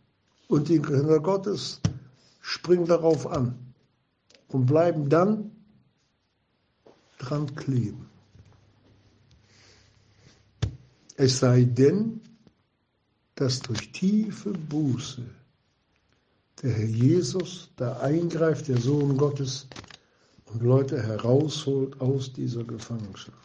und 0.48 0.68
die 0.68 0.82
Kinder 0.82 1.20
Gottes 1.20 1.80
springen 2.40 2.86
darauf 2.86 3.28
an 3.28 3.65
und 4.48 4.66
bleiben 4.66 5.08
dann 5.08 5.50
dran 7.18 7.54
kleben. 7.54 8.08
Es 11.16 11.38
sei 11.38 11.64
denn, 11.64 12.20
dass 13.34 13.60
durch 13.60 13.92
tiefe 13.92 14.52
Buße 14.52 15.22
der 16.62 16.72
Herr 16.72 16.86
Jesus 16.86 17.70
da 17.76 17.98
eingreift, 18.00 18.68
der 18.68 18.78
Sohn 18.78 19.16
Gottes, 19.16 19.66
und 20.46 20.62
Leute 20.62 21.02
herausholt 21.02 22.00
aus 22.00 22.32
dieser 22.32 22.64
Gefangenschaft. 22.64 23.36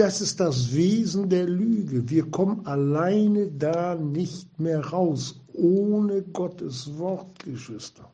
Das 0.00 0.22
ist 0.22 0.40
das 0.40 0.72
Wesen 0.72 1.28
der 1.28 1.44
Lüge. 1.44 2.08
Wir 2.08 2.30
kommen 2.30 2.64
alleine 2.64 3.48
da 3.48 3.94
nicht 3.94 4.58
mehr 4.58 4.80
raus, 4.80 5.38
ohne 5.52 6.22
Gottes 6.22 6.96
Wort, 6.96 7.44
Geschwister. 7.44 8.10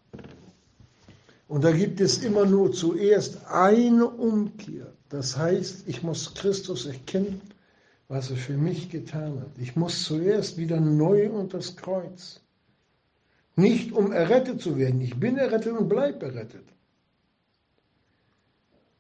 Und 1.46 1.62
da 1.62 1.70
gibt 1.70 2.00
es 2.00 2.24
immer 2.24 2.44
nur 2.44 2.72
zuerst 2.72 3.46
eine 3.46 4.04
Umkehr. 4.08 4.92
Das 5.10 5.36
heißt, 5.36 5.84
ich 5.86 6.02
muss 6.02 6.34
Christus 6.34 6.86
erkennen, 6.86 7.40
was 8.08 8.30
er 8.30 8.36
für 8.36 8.56
mich 8.56 8.90
getan 8.90 9.40
hat. 9.40 9.56
Ich 9.56 9.76
muss 9.76 10.02
zuerst 10.02 10.56
wieder 10.56 10.80
neu 10.80 11.30
unter 11.30 11.58
das 11.58 11.76
Kreuz. 11.76 12.40
Nicht 13.54 13.92
um 13.92 14.10
errettet 14.10 14.60
zu 14.60 14.76
werden. 14.76 15.00
Ich 15.02 15.14
bin 15.20 15.38
errettet 15.38 15.78
und 15.78 15.88
bleibe 15.88 16.26
errettet. 16.26 16.66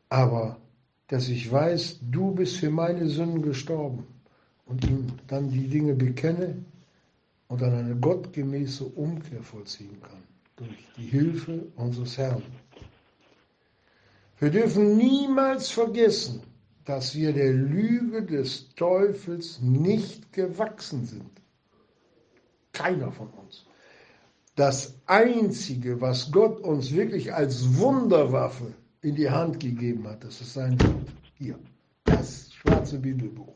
Aber 0.08 0.60
dass 1.08 1.28
ich 1.28 1.50
weiß, 1.50 2.00
du 2.10 2.32
bist 2.32 2.56
für 2.56 2.70
meine 2.70 3.08
Sünden 3.08 3.42
gestorben 3.42 4.06
und 4.66 4.84
ihm 4.84 5.06
dann 5.28 5.50
die 5.50 5.68
Dinge 5.68 5.94
bekenne 5.94 6.64
und 7.48 7.60
dann 7.60 7.74
eine 7.74 7.94
gottgemäße 7.96 8.84
Umkehr 8.84 9.42
vollziehen 9.42 10.00
kann 10.02 10.22
durch 10.56 10.76
die 10.96 11.06
Hilfe 11.06 11.66
unseres 11.76 12.18
Herrn. 12.18 12.42
Wir 14.38 14.50
dürfen 14.50 14.96
niemals 14.96 15.70
vergessen, 15.70 16.42
dass 16.84 17.14
wir 17.14 17.32
der 17.32 17.52
Lüge 17.52 18.22
des 18.24 18.74
Teufels 18.74 19.60
nicht 19.60 20.32
gewachsen 20.32 21.06
sind. 21.06 21.30
Keiner 22.72 23.10
von 23.12 23.28
uns. 23.30 23.64
Das 24.56 24.94
Einzige, 25.06 26.00
was 26.00 26.30
Gott 26.30 26.60
uns 26.60 26.92
wirklich 26.92 27.32
als 27.32 27.76
Wunderwaffe 27.76 28.74
in 29.06 29.14
die 29.14 29.30
Hand 29.30 29.60
gegeben 29.60 30.06
hat. 30.08 30.24
Das 30.24 30.40
ist 30.40 30.54
sein 30.54 30.80
Wort. 30.80 31.12
Hier, 31.38 31.56
das 32.04 32.52
schwarze 32.52 32.98
Bibelbuch. 32.98 33.54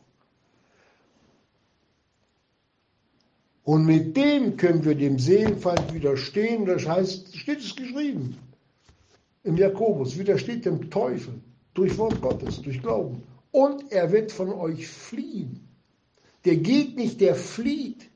Und 3.64 3.84
mit 3.84 4.16
dem 4.16 4.56
können 4.56 4.84
wir 4.84 4.94
dem 4.94 5.18
Seelenfeind 5.18 5.92
widerstehen. 5.92 6.66
Das 6.66 6.86
heißt, 6.86 7.36
steht 7.36 7.58
es 7.58 7.74
geschrieben 7.74 8.36
im 9.42 9.56
Jakobus, 9.56 10.16
widersteht 10.18 10.66
dem 10.66 10.88
Teufel 10.88 11.40
durch 11.74 11.98
Wort 11.98 12.20
Gottes, 12.20 12.62
durch 12.62 12.80
Glauben. 12.80 13.22
Und 13.50 13.90
er 13.90 14.12
wird 14.12 14.30
von 14.30 14.52
euch 14.52 14.86
fliehen. 14.86 15.68
Der 16.44 16.56
geht 16.56 16.96
nicht, 16.96 17.20
der 17.20 17.34
flieht. 17.34 18.08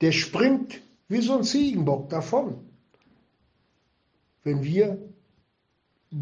Der 0.00 0.12
springt 0.12 0.80
wie 1.08 1.22
so 1.22 1.36
ein 1.36 1.44
Ziegenbock 1.44 2.08
davon 2.08 2.65
wenn 4.46 4.62
wir 4.62 4.98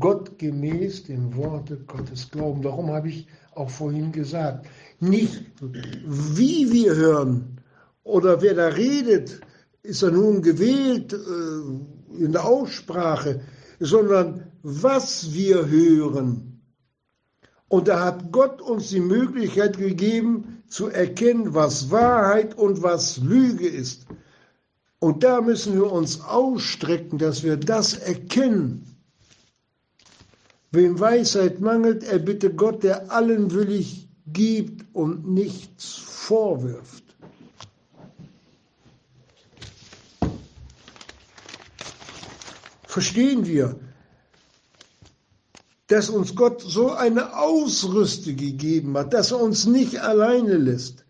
Gott 0.00 0.38
gemäß 0.38 1.04
dem 1.04 1.36
Worte 1.36 1.76
Gottes 1.86 2.30
glauben. 2.30 2.62
Darum 2.62 2.90
habe 2.90 3.10
ich 3.10 3.28
auch 3.54 3.68
vorhin 3.68 4.12
gesagt, 4.12 4.66
nicht 4.98 5.44
wie 5.60 6.72
wir 6.72 6.96
hören 6.96 7.60
oder 8.02 8.40
wer 8.40 8.54
da 8.54 8.68
redet, 8.68 9.40
ist 9.82 10.02
er 10.02 10.10
nun 10.10 10.40
gewählt 10.40 11.12
äh, 11.12 12.18
in 12.24 12.32
der 12.32 12.46
Aussprache, 12.46 13.42
sondern 13.78 14.50
was 14.62 15.34
wir 15.34 15.68
hören. 15.68 16.62
Und 17.68 17.88
da 17.88 18.04
hat 18.04 18.32
Gott 18.32 18.62
uns 18.62 18.88
die 18.88 19.00
Möglichkeit 19.00 19.76
gegeben 19.76 20.62
zu 20.66 20.88
erkennen, 20.88 21.52
was 21.52 21.90
Wahrheit 21.90 22.56
und 22.56 22.82
was 22.82 23.18
Lüge 23.18 23.68
ist. 23.68 24.06
Und 25.04 25.22
da 25.22 25.42
müssen 25.42 25.74
wir 25.74 25.92
uns 25.92 26.22
ausstrecken, 26.22 27.18
dass 27.18 27.42
wir 27.42 27.58
das 27.58 27.92
erkennen. 27.92 28.96
Wem 30.70 30.98
Weisheit 30.98 31.60
mangelt, 31.60 32.02
er 32.04 32.18
bitte 32.18 32.54
Gott, 32.54 32.82
der 32.82 33.12
allen 33.12 33.52
willig 33.52 34.08
gibt 34.26 34.86
und 34.94 35.28
nichts 35.28 35.92
vorwirft. 35.96 37.04
Verstehen 42.86 43.44
wir, 43.44 43.78
dass 45.88 46.08
uns 46.08 46.34
Gott 46.34 46.62
so 46.62 46.92
eine 46.92 47.36
Ausrüste 47.36 48.34
gegeben 48.34 48.96
hat, 48.96 49.12
dass 49.12 49.32
er 49.32 49.40
uns 49.42 49.66
nicht 49.66 49.98
alleine 50.00 50.56
lässt. 50.56 51.03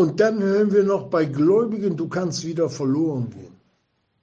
Und 0.00 0.18
dann 0.18 0.42
hören 0.42 0.72
wir 0.72 0.82
noch 0.82 1.10
bei 1.10 1.26
Gläubigen, 1.26 1.94
du 1.94 2.08
kannst 2.08 2.46
wieder 2.46 2.70
verloren 2.70 3.28
gehen. 3.28 3.54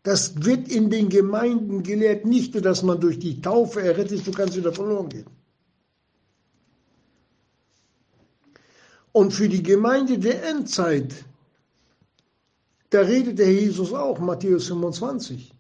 Das 0.02 0.44
wird 0.44 0.70
in 0.70 0.90
den 0.90 1.08
Gemeinden 1.08 1.84
gelehrt, 1.84 2.26
nicht 2.26 2.56
nur, 2.56 2.64
dass 2.64 2.82
man 2.82 3.00
durch 3.00 3.20
die 3.20 3.42
Taufe 3.42 3.84
errettet 3.84 4.14
ist, 4.14 4.26
du 4.26 4.32
kannst 4.32 4.56
wieder 4.58 4.74
verloren 4.74 5.08
gehen. 5.10 5.28
Und 9.12 9.36
für 9.36 9.48
die 9.48 9.62
Gemeinde 9.62 10.18
der 10.18 10.50
Endzeit, 10.50 11.14
da 12.90 13.02
redet 13.02 13.38
der 13.38 13.54
Jesus 13.54 13.94
auch, 13.94 14.18
Matthäus 14.18 14.66
25. 14.70 15.54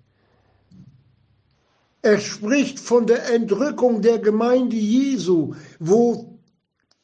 Er 2.01 2.19
spricht 2.19 2.79
von 2.79 3.05
der 3.05 3.31
Entrückung 3.31 4.01
der 4.01 4.17
Gemeinde 4.17 4.77
Jesu, 4.77 5.53
wo 5.77 6.39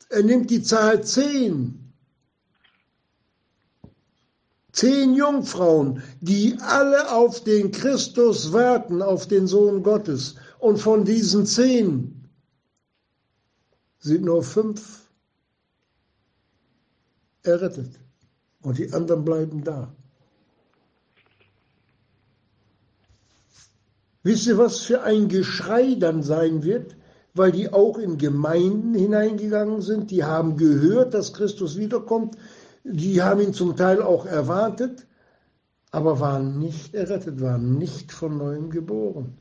er 0.10 0.24
nimmt 0.24 0.50
die 0.50 0.64
Zahl 0.64 1.04
10 1.04 1.83
Zehn 4.74 5.14
Jungfrauen, 5.14 6.02
die 6.20 6.58
alle 6.60 7.12
auf 7.12 7.44
den 7.44 7.72
Christus 7.72 8.52
warten, 8.52 9.04
auf 9.04 9.28
den 9.28 9.46
Sohn 9.46 9.84
Gottes. 9.84 10.36
Und 10.58 10.78
von 10.78 11.06
diesen 11.06 11.46
zehn 11.46 12.28
sind 14.00 14.26
nur 14.26 14.42
fünf 14.42 15.08
errettet. 17.44 18.00
Und 18.64 18.80
die 18.80 18.92
anderen 18.92 19.24
bleiben 19.24 19.64
da. 19.64 19.94
Wisst 24.24 24.48
ihr, 24.48 24.58
was 24.58 24.80
für 24.80 25.04
ein 25.04 25.28
Geschrei 25.28 25.96
dann 26.00 26.24
sein 26.24 26.64
wird? 26.64 26.96
Weil 27.36 27.52
die 27.52 27.72
auch 27.72 27.98
in 27.98 28.18
Gemeinden 28.18 28.96
hineingegangen 28.96 29.82
sind, 29.82 30.10
die 30.10 30.24
haben 30.24 30.58
gehört, 30.58 31.14
dass 31.14 31.34
Christus 31.34 31.78
wiederkommt, 31.78 32.38
die 32.84 33.22
haben 33.22 33.42
ihn 33.42 33.54
zum 33.54 33.76
Teil 33.76 34.02
auch 34.02 34.26
erwartet, 34.26 35.06
aber 35.92 36.20
waren 36.20 36.60
nicht 36.60 36.94
errettet, 36.94 37.40
waren 37.42 37.78
nicht 37.78 38.12
von 38.12 38.38
neuem 38.38 38.70
geboren. 38.70 39.38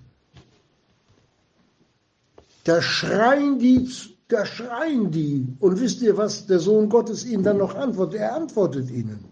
Da 2.64 2.80
schreien 2.80 3.58
die, 3.58 3.90
da 4.28 4.46
schreien 4.46 5.10
die. 5.10 5.56
Und 5.58 5.80
wisst 5.80 6.02
ihr, 6.02 6.16
was 6.16 6.46
der 6.46 6.60
Sohn 6.60 6.88
Gottes 6.88 7.24
ihnen 7.24 7.42
dann 7.42 7.58
noch 7.58 7.74
antwortet? 7.74 8.20
Er 8.20 8.36
antwortet 8.36 8.90
ihnen. 8.90 9.24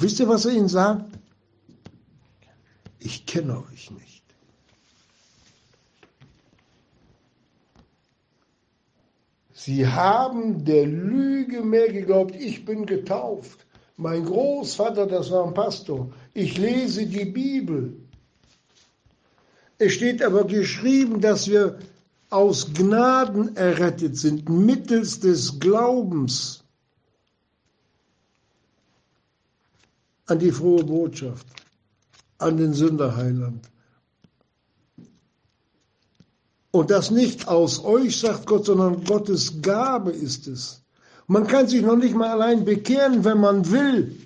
Wisst 0.00 0.20
ihr, 0.20 0.28
was 0.28 0.44
er 0.44 0.52
ihnen 0.52 0.68
sagt? 0.68 1.18
Ich 2.98 3.24
kenne 3.26 3.62
euch 3.70 3.90
nicht. 3.90 4.13
Sie 9.64 9.86
haben 9.86 10.62
der 10.66 10.84
Lüge 10.84 11.62
mehr 11.62 11.90
geglaubt. 11.90 12.36
Ich 12.36 12.66
bin 12.66 12.84
getauft. 12.84 13.64
Mein 13.96 14.22
Großvater, 14.26 15.06
das 15.06 15.30
war 15.30 15.46
ein 15.46 15.54
Pastor. 15.54 16.12
Ich 16.34 16.58
lese 16.58 17.06
die 17.06 17.24
Bibel. 17.24 17.96
Es 19.78 19.94
steht 19.94 20.22
aber 20.22 20.44
geschrieben, 20.44 21.18
dass 21.18 21.48
wir 21.48 21.78
aus 22.28 22.74
Gnaden 22.74 23.56
errettet 23.56 24.18
sind, 24.18 24.50
mittels 24.50 25.20
des 25.20 25.58
Glaubens 25.58 26.62
an 30.26 30.38
die 30.38 30.52
frohe 30.52 30.84
Botschaft, 30.84 31.46
an 32.36 32.58
den 32.58 32.74
Sünderheiland. 32.74 33.70
Und 36.74 36.90
das 36.90 37.12
nicht 37.12 37.46
aus 37.46 37.84
euch, 37.84 38.18
sagt 38.18 38.46
Gott, 38.46 38.64
sondern 38.64 39.04
Gottes 39.04 39.62
Gabe 39.62 40.10
ist 40.10 40.48
es. 40.48 40.82
Man 41.28 41.46
kann 41.46 41.68
sich 41.68 41.82
noch 41.82 41.94
nicht 41.94 42.16
mal 42.16 42.30
allein 42.30 42.64
bekehren, 42.64 43.24
wenn 43.24 43.38
man 43.38 43.70
will. 43.70 44.16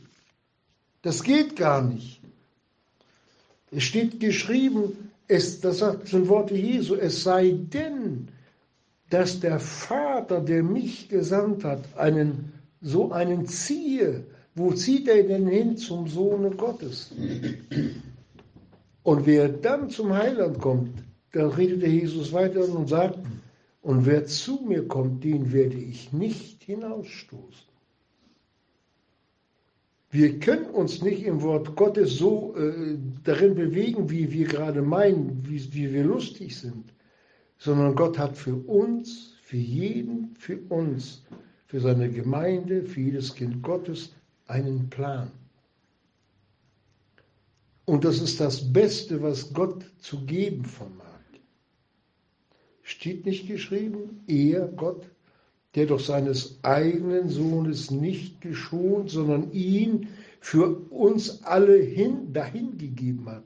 Das 1.03 1.23
geht 1.23 1.57
gar 1.57 1.83
nicht. 1.83 2.23
Es 3.71 3.83
steht 3.83 4.19
geschrieben, 4.19 5.11
es, 5.27 5.61
das 5.61 5.85
sind 6.05 6.27
Worte 6.29 6.55
Jesu, 6.55 6.95
es 6.95 7.23
sei 7.23 7.55
denn, 7.55 8.29
dass 9.11 9.41
der 9.41 9.61
Vater, 9.61 10.41
der 10.41 10.63
mich 10.63 11.11
gesandt 11.11 11.65
hat, 11.65 11.85
einen, 11.99 12.55
so 12.81 13.13
einen 13.13 13.47
ziehe. 13.47 14.25
Wo 14.55 14.73
zieht 14.73 15.07
er 15.07 15.23
denn 15.23 15.49
hin? 15.49 15.77
Zum 15.77 16.09
Sohne 16.09 16.49
Gottes. 16.49 17.11
Und 19.03 19.27
wer 19.27 19.51
dann 19.51 19.91
zum 19.91 20.15
Heiland 20.15 20.59
kommt, 20.59 21.08
dann 21.33 21.51
redete 21.51 21.87
Jesus 21.87 22.33
weiter 22.33 22.69
und 22.69 22.89
sagt, 22.89 23.19
und 23.83 24.07
wer 24.07 24.27
zu 24.27 24.61
mir 24.67 24.87
kommt, 24.87 25.25
den 25.25 25.53
werde 25.53 25.77
ich 25.77 26.13
nicht 26.13 26.63
hinausstoßen. 26.65 27.69
Wir 30.11 30.39
können 30.41 30.67
uns 30.67 31.03
nicht 31.03 31.23
im 31.25 31.43
Wort 31.43 31.77
Gottes 31.77 32.17
so 32.17 32.57
äh, 32.57 32.97
darin 33.25 33.55
bewegen, 33.55 34.09
wie 34.09 34.31
wir 34.33 34.47
gerade 34.47 34.81
meinen, 34.81 35.47
wie, 35.47 35.73
wie 35.75 35.93
wir 35.93 36.05
lustig 36.05 36.57
sind, 36.57 36.95
sondern 37.59 37.95
Gott 37.95 38.19
hat 38.19 38.37
für 38.37 38.55
uns, 38.55 39.35
für 39.43 39.59
jeden, 39.59 40.35
für 40.37 40.59
uns, 40.71 41.25
für 41.67 41.81
seine 41.81 42.11
Gemeinde, 42.11 42.85
für 42.85 43.01
jedes 43.01 43.35
Kind 43.35 43.63
Gottes 43.63 44.15
einen 44.47 44.89
Plan. 44.89 45.31
Und 47.85 48.05
das 48.05 48.21
ist 48.21 48.41
das 48.41 48.73
Beste, 48.73 49.23
was 49.23 49.53
Gott 49.53 49.85
zu 49.99 50.25
geben 50.25 50.65
vermag. 50.65 51.08
Steht 52.89 53.27
nicht 53.27 53.47
geschrieben, 53.47 54.25
er, 54.27 54.67
Gott, 54.67 55.05
der 55.75 55.85
doch 55.85 56.01
seines 56.01 56.59
eigenen 56.63 57.29
Sohnes 57.29 57.91
nicht 57.91 58.41
geschont, 58.41 59.11
sondern 59.11 59.53
ihn 59.53 60.09
für 60.41 60.75
uns 60.91 61.43
alle 61.45 61.77
hin, 61.77 62.33
dahingegeben 62.33 63.29
hat, 63.29 63.45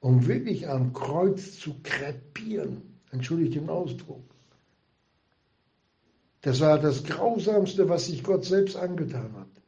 um 0.00 0.26
wirklich 0.26 0.68
am 0.68 0.92
Kreuz 0.92 1.58
zu 1.58 1.76
krepieren. 1.82 2.82
Entschuldigt 3.10 3.54
den 3.54 3.70
Ausdruck. 3.70 4.22
Das 6.42 6.60
war 6.60 6.78
das 6.78 7.04
Grausamste, 7.04 7.88
was 7.88 8.04
sich 8.04 8.22
Gott 8.22 8.44
selbst 8.44 8.76
angetan 8.76 9.32
hat. 9.32 9.62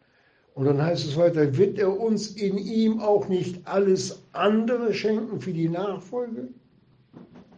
Und 0.53 0.67
dann 0.67 0.83
heißt 0.83 1.07
es 1.07 1.17
weiter, 1.17 1.57
wird 1.57 1.79
er 1.79 1.99
uns 1.99 2.33
in 2.33 2.59
ihm 2.59 3.01
auch 3.01 3.29
nicht 3.29 3.67
alles 3.67 4.23
andere 4.33 4.93
schenken 4.93 5.41
für 5.41 5.55
die 5.55 5.71
Nachfolge? 5.71 6.49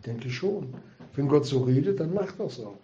Denke 0.08 0.30
schon. 0.30 0.74
Wenn 1.14 1.28
Gott 1.28 1.46
so 1.46 1.62
redet, 1.62 2.00
dann 2.00 2.14
macht 2.14 2.40
das 2.40 2.60
auch. 2.60 2.78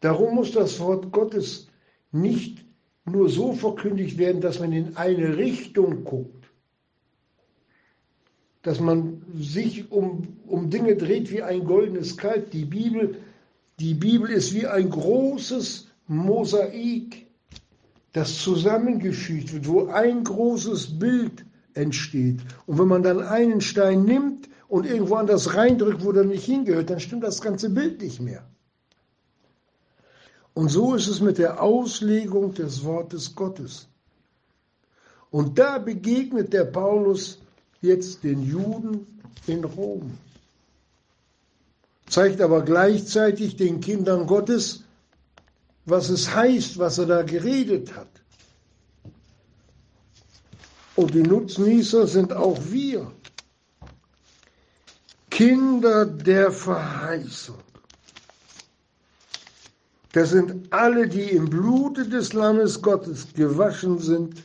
Darum 0.00 0.34
muss 0.34 0.52
das 0.52 0.78
Wort 0.80 1.10
Gottes 1.12 1.68
nicht 2.12 2.64
nur 3.04 3.28
so 3.28 3.52
verkündigt 3.52 4.18
werden, 4.18 4.40
dass 4.40 4.60
man 4.60 4.72
in 4.72 4.96
eine 4.96 5.36
Richtung 5.36 6.04
guckt, 6.04 6.44
dass 8.62 8.80
man 8.80 9.22
sich 9.34 9.90
um, 9.90 10.38
um 10.46 10.70
Dinge 10.70 10.96
dreht 10.96 11.30
wie 11.30 11.42
ein 11.42 11.64
goldenes 11.64 12.16
Kalb. 12.16 12.50
Die 12.50 12.64
Bibel, 12.64 13.16
die 13.78 13.94
Bibel 13.94 14.28
ist 14.30 14.54
wie 14.54 14.66
ein 14.66 14.90
großes 14.90 15.88
Mosaik, 16.08 17.26
das 18.12 18.38
zusammengefügt 18.38 19.52
wird, 19.52 19.68
wo 19.68 19.86
ein 19.86 20.24
großes 20.24 20.98
Bild 20.98 21.44
entsteht. 21.74 22.40
Und 22.66 22.78
wenn 22.78 22.88
man 22.88 23.02
dann 23.02 23.20
einen 23.20 23.60
Stein 23.60 24.04
nimmt 24.04 24.48
und 24.68 24.86
irgendwo 24.86 25.14
anders 25.14 25.54
reindrückt, 25.54 26.04
wo 26.04 26.12
der 26.12 26.24
nicht 26.24 26.44
hingehört, 26.44 26.90
dann 26.90 27.00
stimmt 27.00 27.22
das 27.22 27.40
ganze 27.40 27.70
Bild 27.70 28.00
nicht 28.00 28.20
mehr. 28.20 28.44
Und 30.54 30.70
so 30.70 30.94
ist 30.94 31.06
es 31.06 31.20
mit 31.20 31.38
der 31.38 31.62
Auslegung 31.62 32.54
des 32.54 32.82
Wortes 32.84 33.34
Gottes. 33.34 33.88
Und 35.30 35.58
da 35.58 35.78
begegnet 35.78 36.52
der 36.52 36.64
Paulus 36.64 37.38
jetzt 37.82 38.24
den 38.24 38.42
Juden 38.42 39.06
in 39.46 39.64
Rom, 39.64 40.16
zeigt 42.08 42.40
aber 42.40 42.62
gleichzeitig 42.62 43.56
den 43.56 43.80
Kindern 43.80 44.26
Gottes, 44.26 44.84
was 45.84 46.08
es 46.08 46.34
heißt, 46.34 46.78
was 46.78 46.98
er 46.98 47.06
da 47.06 47.22
geredet 47.22 47.94
hat. 47.94 48.08
Und 50.96 51.12
die 51.12 51.22
Nutznießer 51.22 52.06
sind 52.06 52.32
auch 52.32 52.58
wir. 52.70 53.12
Kinder 55.36 56.06
der 56.06 56.50
Verheißung. 56.50 57.58
Das 60.12 60.30
sind 60.30 60.72
alle, 60.72 61.06
die 61.06 61.28
im 61.28 61.50
Blute 61.50 62.08
des 62.08 62.32
Lammes 62.32 62.80
Gottes 62.80 63.26
gewaschen 63.34 63.98
sind 63.98 64.42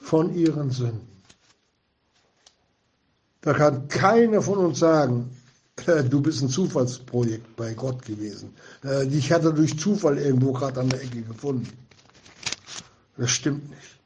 von 0.00 0.34
ihren 0.34 0.70
Sünden. 0.70 1.22
Da 3.42 3.52
kann 3.52 3.86
keiner 3.88 4.40
von 4.40 4.56
uns 4.56 4.78
sagen, 4.78 5.30
äh, 5.84 6.02
du 6.02 6.22
bist 6.22 6.40
ein 6.40 6.48
Zufallsprojekt 6.48 7.56
bei 7.56 7.74
Gott 7.74 8.06
gewesen. 8.06 8.54
Äh, 8.84 9.06
dich 9.06 9.30
hat 9.30 9.44
er 9.44 9.52
durch 9.52 9.78
Zufall 9.78 10.16
irgendwo 10.16 10.54
gerade 10.54 10.80
an 10.80 10.88
der 10.88 11.02
Ecke 11.02 11.20
gefunden. 11.20 11.70
Das 13.18 13.32
stimmt 13.32 13.68
nicht. 13.68 13.98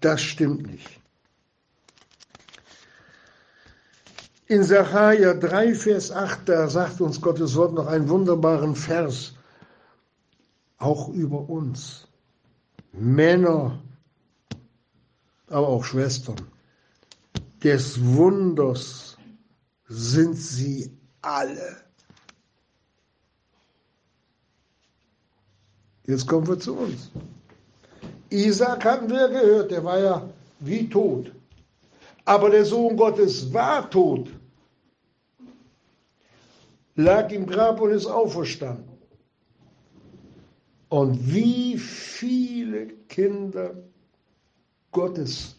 Das 0.00 0.20
stimmt 0.22 0.70
nicht. 0.70 0.97
In 4.50 4.62
Sacharja 4.64 5.34
3, 5.34 5.74
Vers 5.74 6.10
8, 6.10 6.48
da 6.48 6.68
sagt 6.68 7.02
uns 7.02 7.20
Gottes 7.20 7.54
Wort 7.54 7.74
noch 7.74 7.86
einen 7.86 8.08
wunderbaren 8.08 8.74
Vers, 8.74 9.34
auch 10.78 11.10
über 11.10 11.50
uns. 11.50 12.08
Männer, 12.92 13.78
aber 15.48 15.68
auch 15.68 15.84
Schwestern, 15.84 16.40
des 17.62 18.02
Wunders 18.02 19.18
sind 19.86 20.34
sie 20.34 20.96
alle. 21.20 21.76
Jetzt 26.06 26.26
kommen 26.26 26.46
wir 26.46 26.58
zu 26.58 26.74
uns. 26.74 27.10
Isaac 28.30 28.82
hatten 28.82 29.10
wir 29.10 29.28
gehört, 29.28 29.70
der 29.72 29.84
war 29.84 29.98
ja 29.98 30.28
wie 30.60 30.88
tot. 30.88 31.32
Aber 32.24 32.48
der 32.48 32.64
Sohn 32.64 32.96
Gottes 32.96 33.52
war 33.52 33.90
tot, 33.90 34.37
lag 36.98 37.30
im 37.30 37.46
Grab 37.46 37.80
und 37.80 37.92
ist 37.92 38.06
auferstanden. 38.06 38.98
Und 40.88 41.32
wie 41.32 41.78
viele 41.78 42.88
Kinder 43.08 43.74
Gottes 44.90 45.56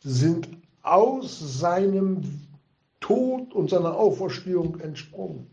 sind 0.00 0.48
aus 0.82 1.58
seinem 1.60 2.22
Tod 3.00 3.52
und 3.52 3.68
seiner 3.68 3.94
Auferstehung 3.94 4.80
entsprungen, 4.80 5.50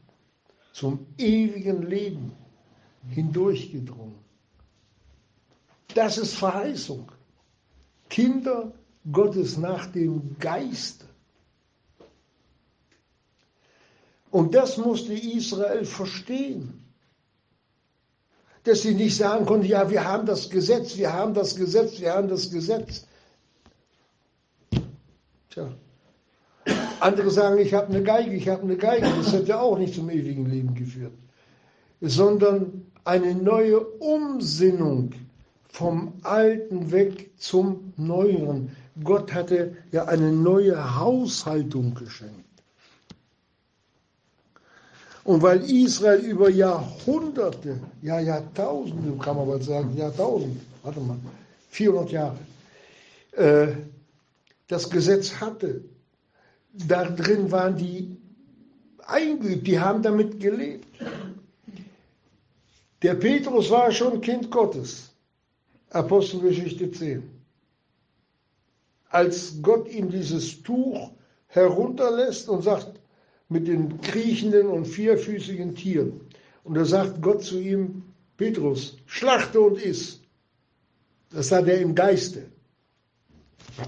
zum 0.71 1.05
ewigen 1.17 1.81
Leben 1.81 2.31
hindurchgedrungen. 3.09 4.15
Das 5.93 6.17
ist 6.17 6.35
Verheißung. 6.35 7.11
Kinder 8.09 8.71
Gottes 9.11 9.57
nach 9.57 9.87
dem 9.87 10.37
Geiste. 10.39 11.06
Und 14.31 14.55
das 14.55 14.77
musste 14.77 15.13
Israel 15.13 15.85
verstehen. 15.85 16.83
Dass 18.63 18.81
sie 18.81 18.93
nicht 18.93 19.15
sagen 19.15 19.45
konnten, 19.45 19.65
ja, 19.65 19.89
wir 19.89 20.03
haben 20.03 20.25
das 20.25 20.49
Gesetz, 20.49 20.97
wir 20.97 21.13
haben 21.13 21.33
das 21.33 21.55
Gesetz, 21.55 22.01
wir 22.01 22.13
haben 22.13 22.27
das 22.27 22.51
Gesetz. 22.51 23.07
Tja. 25.49 25.69
Andere 26.99 27.29
sagen, 27.31 27.59
ich 27.59 27.73
habe 27.73 27.87
eine 27.87 28.03
Geige, 28.03 28.35
ich 28.35 28.49
habe 28.49 28.63
eine 28.63 28.75
Geige. 28.75 29.07
Das 29.17 29.31
hätte 29.31 29.59
auch 29.59 29.77
nicht 29.77 29.95
zum 29.95 30.09
ewigen 30.09 30.45
Leben 30.45 30.75
geführt. 30.75 31.13
Sondern 32.01 32.85
eine 33.05 33.33
neue 33.35 33.79
Umsinnung 33.79 35.11
vom 35.69 36.13
Alten 36.23 36.91
weg 36.91 37.31
zum 37.37 37.93
Neueren. 37.95 38.75
Gott 39.03 39.33
hatte 39.33 39.77
ja 39.91 40.05
eine 40.05 40.31
neue 40.33 40.99
Haushaltung 40.99 41.93
geschenkt. 41.93 42.46
Und 45.27 45.41
weil 45.41 45.69
Israel 45.69 46.21
über 46.21 46.49
Jahrhunderte, 46.49 47.81
ja 48.01 48.21
Jahrtausende, 48.21 49.17
kann 49.21 49.35
man 49.35 49.45
mal 49.49 49.61
sagen, 49.61 49.93
Jahrtausend, 49.97 50.61
warte 50.83 51.01
mal, 51.01 51.17
400 51.69 52.11
Jahre, 52.11 52.37
äh, 53.33 53.67
das 54.69 54.89
Gesetz 54.89 55.33
hatte, 55.33 55.83
da 56.71 57.03
drin 57.09 57.51
waren 57.51 57.75
die 57.75 58.15
eingeübt, 59.05 59.67
die 59.67 59.77
haben 59.77 60.01
damit 60.01 60.39
gelebt. 60.39 60.87
Der 63.01 63.15
Petrus 63.15 63.69
war 63.69 63.91
schon 63.91 64.21
Kind 64.21 64.49
Gottes. 64.49 65.11
Apostelgeschichte 65.89 66.89
10. 66.89 67.21
Als 69.09 69.61
Gott 69.61 69.89
ihm 69.89 70.09
dieses 70.09 70.63
Tuch 70.63 71.11
herunterlässt 71.47 72.47
und 72.47 72.61
sagt, 72.61 72.96
mit 73.49 73.67
den 73.67 74.01
kriechenden 74.01 74.67
und 74.67 74.85
vierfüßigen 74.85 75.75
Tieren. 75.75 76.21
Und 76.63 76.75
da 76.75 76.85
sagt 76.85 77.21
Gott 77.21 77.43
zu 77.43 77.59
ihm, 77.59 78.03
Petrus, 78.35 78.97
schlachte 79.05 79.61
und 79.61 79.81
iss. 79.81 80.21
Das 81.29 81.47
sagt 81.47 81.67
er 81.67 81.79
im 81.79 81.95
Geiste. 81.95 82.51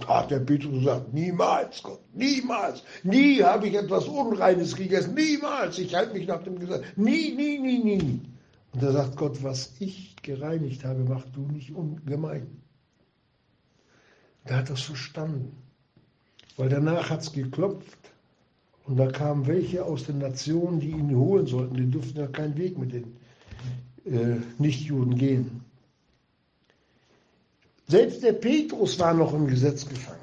Ach, 0.07 0.27
der 0.27 0.39
Petrus 0.39 0.83
sagt, 0.83 1.13
niemals, 1.13 1.81
Gott, 1.81 2.01
niemals. 2.13 2.83
Nie 3.03 3.41
habe 3.41 3.67
ich 3.67 3.75
etwas 3.75 4.07
Unreines 4.07 4.75
gegessen, 4.75 5.15
niemals. 5.15 5.79
Ich 5.79 5.95
halte 5.95 6.13
mich 6.13 6.27
nach 6.27 6.43
dem 6.43 6.59
Gesetz. 6.59 6.83
Nie, 6.95 7.33
nie, 7.35 7.57
nie, 7.57 7.79
nie. 7.79 8.21
Und 8.71 8.83
da 8.83 8.91
sagt 8.91 9.17
Gott, 9.17 9.41
was 9.43 9.73
ich 9.79 10.15
gereinigt 10.21 10.85
habe, 10.85 11.03
mach 11.03 11.25
du 11.31 11.41
nicht 11.41 11.71
ungemein. 11.71 12.61
Der 14.47 14.57
hat 14.57 14.69
das 14.69 14.81
verstanden. 14.81 15.55
Weil 16.55 16.69
danach 16.69 17.09
hat 17.09 17.21
es 17.21 17.31
geklopft 17.31 18.11
und 18.89 18.97
da 18.97 19.05
kamen 19.05 19.45
welche 19.45 19.85
aus 19.85 20.05
den 20.05 20.17
Nationen, 20.17 20.79
die 20.79 20.89
ihn 20.89 21.15
holen 21.15 21.45
sollten. 21.45 21.75
Die 21.75 21.91
durften 21.91 22.17
ja 22.17 22.25
keinen 22.25 22.57
Weg 22.57 22.79
mit 22.79 22.91
den 22.91 23.03
äh, 24.05 24.37
Nichtjuden 24.57 25.15
gehen. 25.15 25.61
Selbst 27.87 28.23
der 28.23 28.33
Petrus 28.33 28.97
war 28.97 29.13
noch 29.13 29.31
im 29.35 29.45
Gesetz 29.45 29.87
gefangen. 29.87 30.17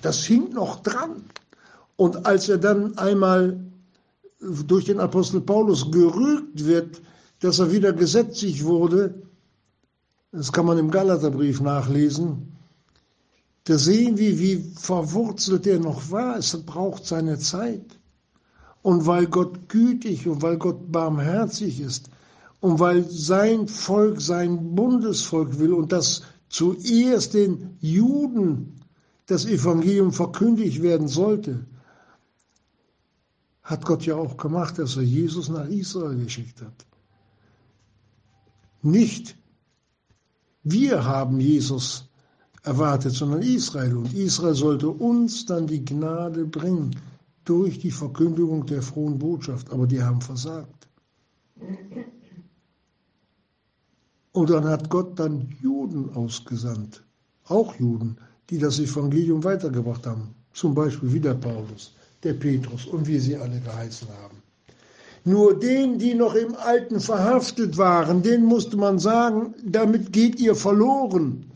Das 0.00 0.24
hing 0.24 0.54
noch 0.54 0.82
dran. 0.82 1.24
Und 1.96 2.24
als 2.24 2.48
er 2.48 2.56
dann 2.56 2.96
einmal 2.96 3.60
durch 4.40 4.86
den 4.86 4.98
Apostel 4.98 5.42
Paulus 5.42 5.90
gerügt 5.90 6.64
wird, 6.64 7.02
dass 7.40 7.58
er 7.58 7.72
wieder 7.72 7.92
gesetzlich 7.92 8.64
wurde, 8.64 9.22
das 10.32 10.50
kann 10.50 10.64
man 10.64 10.78
im 10.78 10.90
Galaterbrief 10.90 11.60
nachlesen, 11.60 12.51
da 13.64 13.78
sehen 13.78 14.18
wir, 14.18 14.38
wie 14.38 14.72
verwurzelt 14.74 15.66
er 15.66 15.78
noch 15.78 16.10
war. 16.10 16.36
Es 16.36 16.56
braucht 16.64 17.06
seine 17.06 17.38
Zeit. 17.38 17.98
Und 18.82 19.06
weil 19.06 19.26
Gott 19.26 19.68
gütig 19.68 20.26
und 20.26 20.42
weil 20.42 20.58
Gott 20.58 20.90
barmherzig 20.90 21.80
ist 21.80 22.10
und 22.60 22.80
weil 22.80 23.08
sein 23.08 23.68
Volk 23.68 24.20
sein 24.20 24.74
Bundesvolk 24.74 25.58
will 25.60 25.72
und 25.72 25.92
dass 25.92 26.22
zuerst 26.48 27.34
den 27.34 27.76
Juden 27.80 28.80
das 29.26 29.46
Evangelium 29.46 30.12
verkündigt 30.12 30.82
werden 30.82 31.06
sollte, 31.06 31.64
hat 33.62 33.84
Gott 33.84 34.04
ja 34.04 34.16
auch 34.16 34.36
gemacht, 34.36 34.78
dass 34.78 34.96
er 34.96 35.04
Jesus 35.04 35.48
nach 35.48 35.68
Israel 35.68 36.16
geschickt 36.16 36.60
hat. 36.60 36.86
Nicht 38.82 39.36
wir 40.64 41.04
haben 41.04 41.40
Jesus 41.40 42.08
erwartet, 42.62 43.12
sondern 43.12 43.42
Israel. 43.42 43.96
Und 43.96 44.14
Israel 44.14 44.54
sollte 44.54 44.88
uns 44.88 45.46
dann 45.46 45.66
die 45.66 45.84
Gnade 45.84 46.44
bringen 46.44 46.96
durch 47.44 47.78
die 47.78 47.90
Verkündigung 47.90 48.66
der 48.66 48.82
frohen 48.82 49.18
Botschaft. 49.18 49.70
Aber 49.72 49.86
die 49.86 50.02
haben 50.02 50.20
versagt. 50.20 50.88
Und 54.32 54.50
dann 54.50 54.64
hat 54.64 54.88
Gott 54.88 55.18
dann 55.18 55.54
Juden 55.60 56.14
ausgesandt, 56.14 57.02
auch 57.48 57.74
Juden, 57.76 58.16
die 58.48 58.58
das 58.58 58.78
Evangelium 58.78 59.44
weitergebracht 59.44 60.06
haben. 60.06 60.34
Zum 60.54 60.74
Beispiel 60.74 61.12
wie 61.12 61.20
der 61.20 61.34
Paulus, 61.34 61.94
der 62.22 62.34
Petrus 62.34 62.86
und 62.86 63.06
wie 63.06 63.18
sie 63.18 63.36
alle 63.36 63.60
geheißen 63.60 64.08
haben. 64.22 64.38
Nur 65.24 65.58
denen, 65.58 65.98
die 65.98 66.14
noch 66.14 66.34
im 66.34 66.54
Alten 66.56 66.98
verhaftet 66.98 67.78
waren, 67.78 68.22
denen 68.22 68.44
musste 68.44 68.76
man 68.76 68.98
sagen, 68.98 69.54
damit 69.64 70.12
geht 70.12 70.40
ihr 70.40 70.54
verloren. 70.54 71.51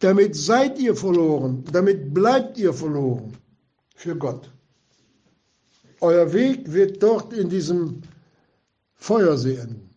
Damit 0.00 0.36
seid 0.36 0.78
ihr 0.78 0.94
verloren, 0.94 1.64
damit 1.72 2.14
bleibt 2.14 2.56
ihr 2.58 2.72
verloren 2.72 3.36
für 3.94 4.16
Gott. 4.16 4.50
Euer 6.00 6.32
Weg 6.32 6.72
wird 6.72 7.02
dort 7.02 7.32
in 7.32 7.48
diesem 7.48 8.02
Feuersee 8.94 9.56
enden. 9.56 9.90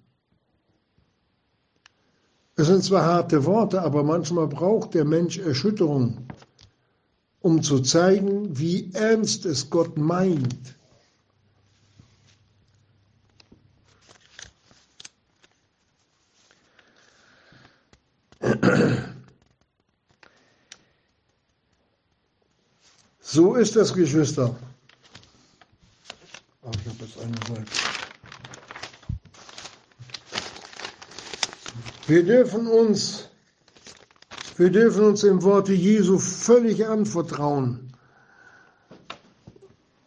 Es 2.55 2.67
sind 2.67 2.83
zwar 2.83 3.05
harte 3.05 3.45
Worte, 3.45 3.81
aber 3.81 4.03
manchmal 4.03 4.47
braucht 4.47 4.93
der 4.93 5.05
Mensch 5.05 5.37
Erschütterung, 5.37 6.27
um 7.39 7.61
zu 7.61 7.79
zeigen, 7.79 8.57
wie 8.57 8.91
ernst 8.93 9.45
es 9.45 9.69
Gott 9.69 9.97
meint. 9.97 10.75
So 23.33 23.55
ist 23.55 23.77
es, 23.77 23.93
Geschwister. 23.93 24.53
Ach, 26.63 26.71
ich 26.75 26.85
habe 26.85 26.97
jetzt 26.99 27.17
eine 27.17 27.37
Seite. 27.47 27.71
Wir 32.07 32.25
dürfen 32.25 32.67
uns, 32.67 33.29
wir 34.57 34.69
dürfen 34.69 35.05
uns 35.05 35.23
im 35.23 35.41
Worte 35.43 35.71
Jesu 35.71 36.19
völlig 36.19 36.85
anvertrauen, 36.85 37.93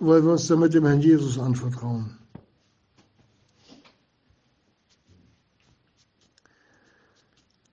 weil 0.01 0.22
wir 0.22 0.33
uns 0.33 0.47
damit 0.47 0.75
dem 0.75 0.85
Herrn 0.85 1.01
Jesus 1.01 1.39
anvertrauen. 1.39 2.18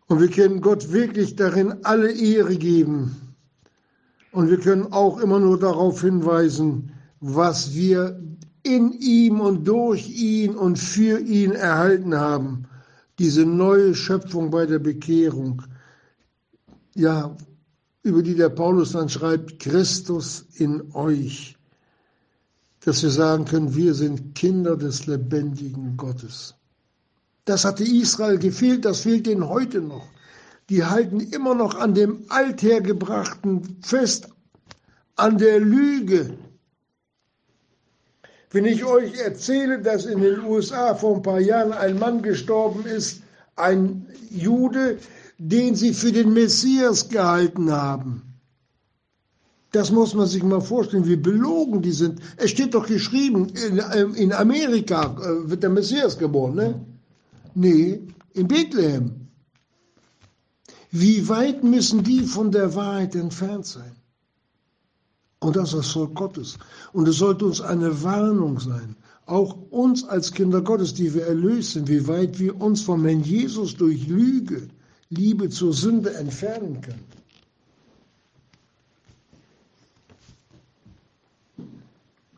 Und 0.07 0.21
wir 0.21 0.29
können 0.29 0.61
Gott 0.61 0.93
wirklich 0.93 1.35
darin 1.35 1.83
alle 1.83 2.09
Ehre 2.13 2.55
geben 2.55 3.30
und 4.31 4.49
wir 4.49 4.59
können 4.59 4.91
auch 4.91 5.19
immer 5.19 5.39
nur 5.39 5.59
darauf 5.59 6.01
hinweisen, 6.01 6.91
was 7.19 7.73
wir 7.73 8.21
in 8.63 8.93
ihm 8.93 9.41
und 9.41 9.67
durch 9.67 10.09
ihn 10.09 10.55
und 10.55 10.77
für 10.77 11.19
ihn 11.19 11.51
erhalten 11.51 12.15
haben. 12.15 12.65
Diese 13.19 13.45
neue 13.45 13.93
Schöpfung 13.95 14.51
bei 14.51 14.65
der 14.65 14.79
Bekehrung. 14.79 15.61
Ja, 16.95 17.35
über 18.03 18.23
die 18.23 18.35
der 18.35 18.49
Paulus 18.49 18.93
dann 18.93 19.09
schreibt, 19.09 19.59
Christus 19.59 20.45
in 20.55 20.93
euch. 20.93 21.57
Dass 22.81 23.03
wir 23.03 23.11
sagen 23.11 23.45
können, 23.45 23.75
wir 23.75 23.93
sind 23.93 24.33
Kinder 24.33 24.75
des 24.75 25.05
lebendigen 25.05 25.97
Gottes. 25.97 26.55
Das 27.45 27.65
hatte 27.65 27.83
Israel 27.83 28.39
gefehlt, 28.39 28.85
das 28.85 29.01
fehlt 29.01 29.27
ihnen 29.27 29.47
heute 29.47 29.81
noch. 29.81 30.07
Die 30.71 30.85
halten 30.85 31.19
immer 31.19 31.53
noch 31.53 31.75
an 31.75 31.93
dem 31.93 32.23
Althergebrachten 32.29 33.79
fest, 33.81 34.29
an 35.17 35.37
der 35.37 35.59
Lüge. 35.59 36.37
Wenn 38.51 38.63
ich 38.63 38.85
euch 38.85 39.19
erzähle, 39.19 39.81
dass 39.81 40.05
in 40.05 40.21
den 40.21 40.45
USA 40.45 40.95
vor 40.95 41.17
ein 41.17 41.23
paar 41.23 41.41
Jahren 41.41 41.73
ein 41.73 41.99
Mann 41.99 42.21
gestorben 42.21 42.85
ist, 42.85 43.21
ein 43.57 44.07
Jude, 44.29 44.97
den 45.37 45.75
sie 45.75 45.93
für 45.93 46.13
den 46.13 46.31
Messias 46.31 47.09
gehalten 47.09 47.69
haben. 47.69 48.21
Das 49.73 49.91
muss 49.91 50.13
man 50.13 50.27
sich 50.27 50.41
mal 50.41 50.61
vorstellen, 50.61 51.05
wie 51.05 51.17
belogen 51.17 51.81
die 51.81 51.91
sind. 51.91 52.21
Es 52.37 52.49
steht 52.49 52.75
doch 52.75 52.87
geschrieben, 52.87 53.49
in, 53.49 53.77
in 54.15 54.31
Amerika 54.31 55.17
äh, 55.19 55.49
wird 55.49 55.63
der 55.63 55.69
Messias 55.69 56.17
geboren, 56.17 56.55
ne? 56.55 56.85
Nee, 57.55 58.07
in 58.33 58.47
Bethlehem. 58.47 59.20
Wie 60.91 61.29
weit 61.29 61.63
müssen 61.63 62.03
die 62.03 62.23
von 62.23 62.51
der 62.51 62.75
Wahrheit 62.75 63.15
entfernt 63.15 63.65
sein? 63.65 63.95
Und 65.39 65.55
das 65.55 65.69
ist 65.69 65.77
das 65.77 65.91
Volk 65.91 66.15
Gottes. 66.15 66.57
Und 66.91 67.07
es 67.07 67.15
sollte 67.15 67.45
uns 67.45 67.61
eine 67.61 68.03
Warnung 68.03 68.59
sein, 68.59 68.97
auch 69.25 69.57
uns 69.71 70.03
als 70.03 70.33
Kinder 70.33 70.61
Gottes, 70.61 70.93
die 70.93 71.13
wir 71.13 71.25
erlöst 71.25 71.71
sind, 71.71 71.87
wie 71.87 72.07
weit 72.07 72.37
wir 72.39 72.59
uns 72.59 72.81
vom 72.81 73.05
Herrn 73.05 73.23
Jesus 73.23 73.75
durch 73.77 74.05
Lüge, 74.07 74.67
Liebe 75.09 75.49
zur 75.49 75.73
Sünde 75.73 76.13
entfernen 76.13 76.81
können. 76.81 77.05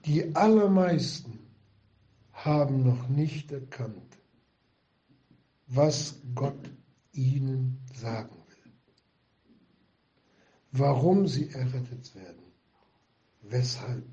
Die 0.06 0.36
allermeisten 0.36 1.40
haben 2.34 2.84
noch 2.84 3.10
nicht 3.10 3.52
erkannt, 3.52 3.96
was 5.68 6.16
Gott 6.36 6.70
ihnen 7.14 7.80
sagen 7.96 8.43
warum 10.74 11.28
sie 11.28 11.50
errettet 11.50 12.14
werden, 12.16 12.44
weshalb. 13.42 14.04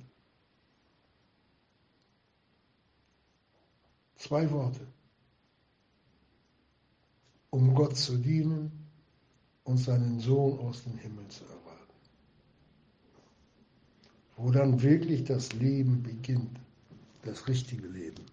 Zwei 4.17 4.51
Worte 4.51 4.87
um 7.51 7.75
Gott 7.75 7.97
zu 7.97 8.17
dienen 8.17 8.71
und 9.65 9.79
seinen 9.79 10.21
Sohn 10.21 10.59
aus 10.61 10.85
dem 10.85 10.97
Himmel 10.97 11.27
zu 11.29 11.45
erwarten. 11.45 11.95
Wo 14.37 14.51
dann 14.51 14.81
wirklich 14.83 15.25
das 15.25 15.53
Leben 15.53 16.03
beginnt, 16.03 16.59
das 17.23 17.47
richtige 17.49 17.87
Leben. 17.87 18.25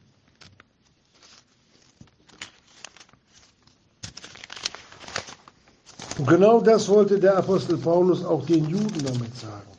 Und 6.17 6.27
genau 6.27 6.59
das 6.61 6.89
wollte 6.89 7.19
der 7.19 7.37
Apostel 7.37 7.77
Paulus 7.77 8.25
auch 8.25 8.45
den 8.45 8.67
Juden 8.67 9.05
damit 9.05 9.35
sagen. 9.35 9.71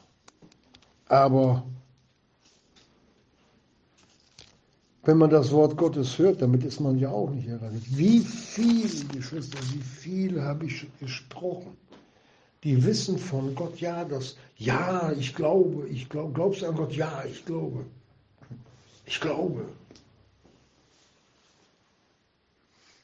Aber 1.09 1.65
wenn 5.03 5.19
man 5.19 5.31
das 5.31 5.51
Wort 5.51 5.77
Gottes 5.77 6.19
hört, 6.19 6.43
damit 6.43 6.65
ist 6.65 6.81
man 6.81 6.99
ja 6.99 7.11
auch 7.11 7.31
nicht 7.31 7.49
errettet. 7.49 7.83
Wie 7.97 8.21
viele, 8.21 9.05
Geschwister, 9.07 9.59
wie 9.73 9.83
viele 9.83 10.43
habe 10.43 10.67
ich 10.67 10.87
gesprochen, 11.01 11.77
die 12.63 12.85
wissen 12.85 13.19
von 13.19 13.55
Gott, 13.55 13.81
ja, 13.81 14.05
das, 14.05 14.37
ja, 14.57 15.13
ich 15.13 15.35
glaube, 15.35 15.89
ich 15.89 16.09
glaube, 16.09 16.33
glaubst 16.35 16.63
du 16.63 16.67
an 16.67 16.77
Gott? 16.77 16.93
Ja, 16.93 17.25
ich 17.25 17.45
glaube. 17.45 17.85
Ich 19.07 19.21
glaube. 19.21 19.65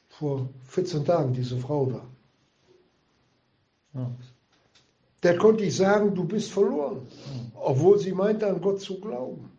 Vor 0.09 0.47
14 0.67 1.03
Tagen, 1.03 1.33
diese 1.33 1.57
Frau 1.57 1.87
da. 1.87 2.14
Der 5.23 5.37
konnte 5.37 5.63
ich 5.63 5.75
sagen, 5.75 6.13
du 6.13 6.23
bist 6.23 6.51
verloren, 6.51 7.07
obwohl 7.55 7.97
sie 7.99 8.11
meinte, 8.11 8.47
an 8.47 8.61
Gott 8.61 8.81
zu 8.81 8.99
glauben. 8.99 9.51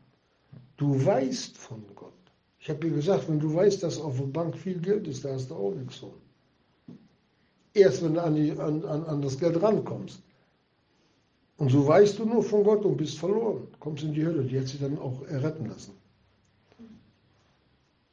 Du 0.77 1.05
weißt 1.05 1.57
von 1.57 1.83
Gott. 1.95 2.13
Ich 2.59 2.69
habe 2.69 2.87
ihr 2.87 2.95
gesagt, 2.95 3.29
wenn 3.29 3.41
du 3.41 3.55
weißt, 3.55 3.83
dass 3.83 4.01
auf 4.01 4.17
der 4.17 4.27
Bank 4.27 4.57
viel 4.57 4.81
Geld 4.81 5.07
ist, 5.07 5.25
da 5.25 5.33
hast 5.33 5.51
du 5.51 5.55
auch 5.55 5.73
nichts 5.73 5.97
von. 5.97 6.13
Erst 7.75 8.03
wenn 8.03 8.15
du 8.15 8.23
an, 8.23 8.35
die, 8.35 8.53
an, 8.53 8.85
an, 8.85 9.23
das 9.23 9.39
Geld 9.39 9.61
rankommst. 9.63 10.21
Und 11.59 11.71
so 11.71 11.87
weißt 11.87 12.19
du 12.19 12.27
nur 12.27 12.43
von 12.43 12.65
Gott 12.65 12.85
und 12.85 12.97
bist 12.97 13.19
verloren. 13.19 13.69
Kommst 13.81 14.05
in 14.05 14.13
die 14.13 14.25
Hölle. 14.25 14.45
Die 14.45 14.59
hat 14.59 14.69
sie 14.69 14.79
dann 14.79 14.99
auch 14.99 15.23
erretten 15.27 15.67
lassen. 15.67 15.93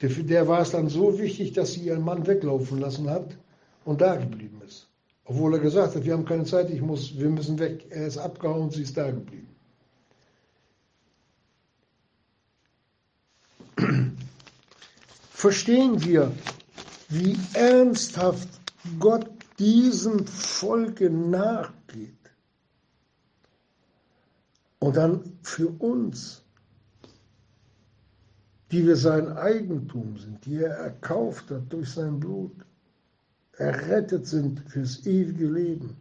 Der, 0.01 0.09
der 0.09 0.47
war 0.47 0.61
es 0.61 0.71
dann 0.71 0.89
so 0.89 1.17
wichtig, 1.19 1.53
dass 1.53 1.73
sie 1.73 1.81
ihren 1.87 2.03
Mann 2.03 2.25
weglaufen 2.25 2.79
lassen 2.79 3.09
hat 3.09 3.37
und 3.85 4.01
da 4.01 4.15
geblieben 4.15 4.61
ist. 4.65 4.87
Obwohl 5.25 5.53
er 5.53 5.59
gesagt 5.59 5.95
hat, 5.95 6.03
wir 6.03 6.13
haben 6.13 6.25
keine 6.25 6.45
Zeit, 6.45 6.69
ich 6.69 6.81
muss, 6.81 7.17
wir 7.17 7.29
müssen 7.29 7.57
weg. 7.59 7.85
Er 7.89 8.07
ist 8.07 8.17
abgehauen, 8.17 8.69
sie 8.71 8.83
ist 8.83 8.97
da 8.97 9.09
geblieben. 9.09 9.53
verstehen 15.43 16.01
wir, 16.05 16.31
wie 17.09 17.37
ernsthaft 17.53 18.47
Gott 18.97 19.29
diesem 19.59 20.25
Volke 20.25 21.09
nachgeht. 21.09 22.15
Und 24.79 24.95
dann 24.95 25.37
für 25.41 25.67
uns, 25.67 26.43
die 28.71 28.87
wir 28.87 28.95
sein 28.95 29.33
Eigentum 29.33 30.17
sind, 30.17 30.45
die 30.45 30.59
er 30.59 30.75
erkauft 30.75 31.51
hat 31.51 31.73
durch 31.73 31.89
sein 31.89 32.21
Blut, 32.21 32.55
errettet 33.57 34.27
sind 34.27 34.59
fürs 34.69 35.05
ewige 35.05 35.47
Leben. 35.47 35.95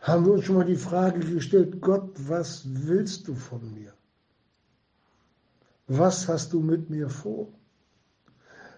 Haben 0.00 0.24
wir 0.24 0.32
uns 0.32 0.44
schon 0.44 0.56
mal 0.56 0.64
die 0.64 0.76
Frage 0.76 1.20
gestellt, 1.20 1.80
Gott, 1.80 2.10
was 2.28 2.62
willst 2.64 3.28
du 3.28 3.34
von 3.34 3.72
mir? 3.74 3.92
was 5.88 6.28
hast 6.28 6.52
du 6.52 6.60
mit 6.60 6.88
mir 6.90 7.08
vor? 7.08 7.48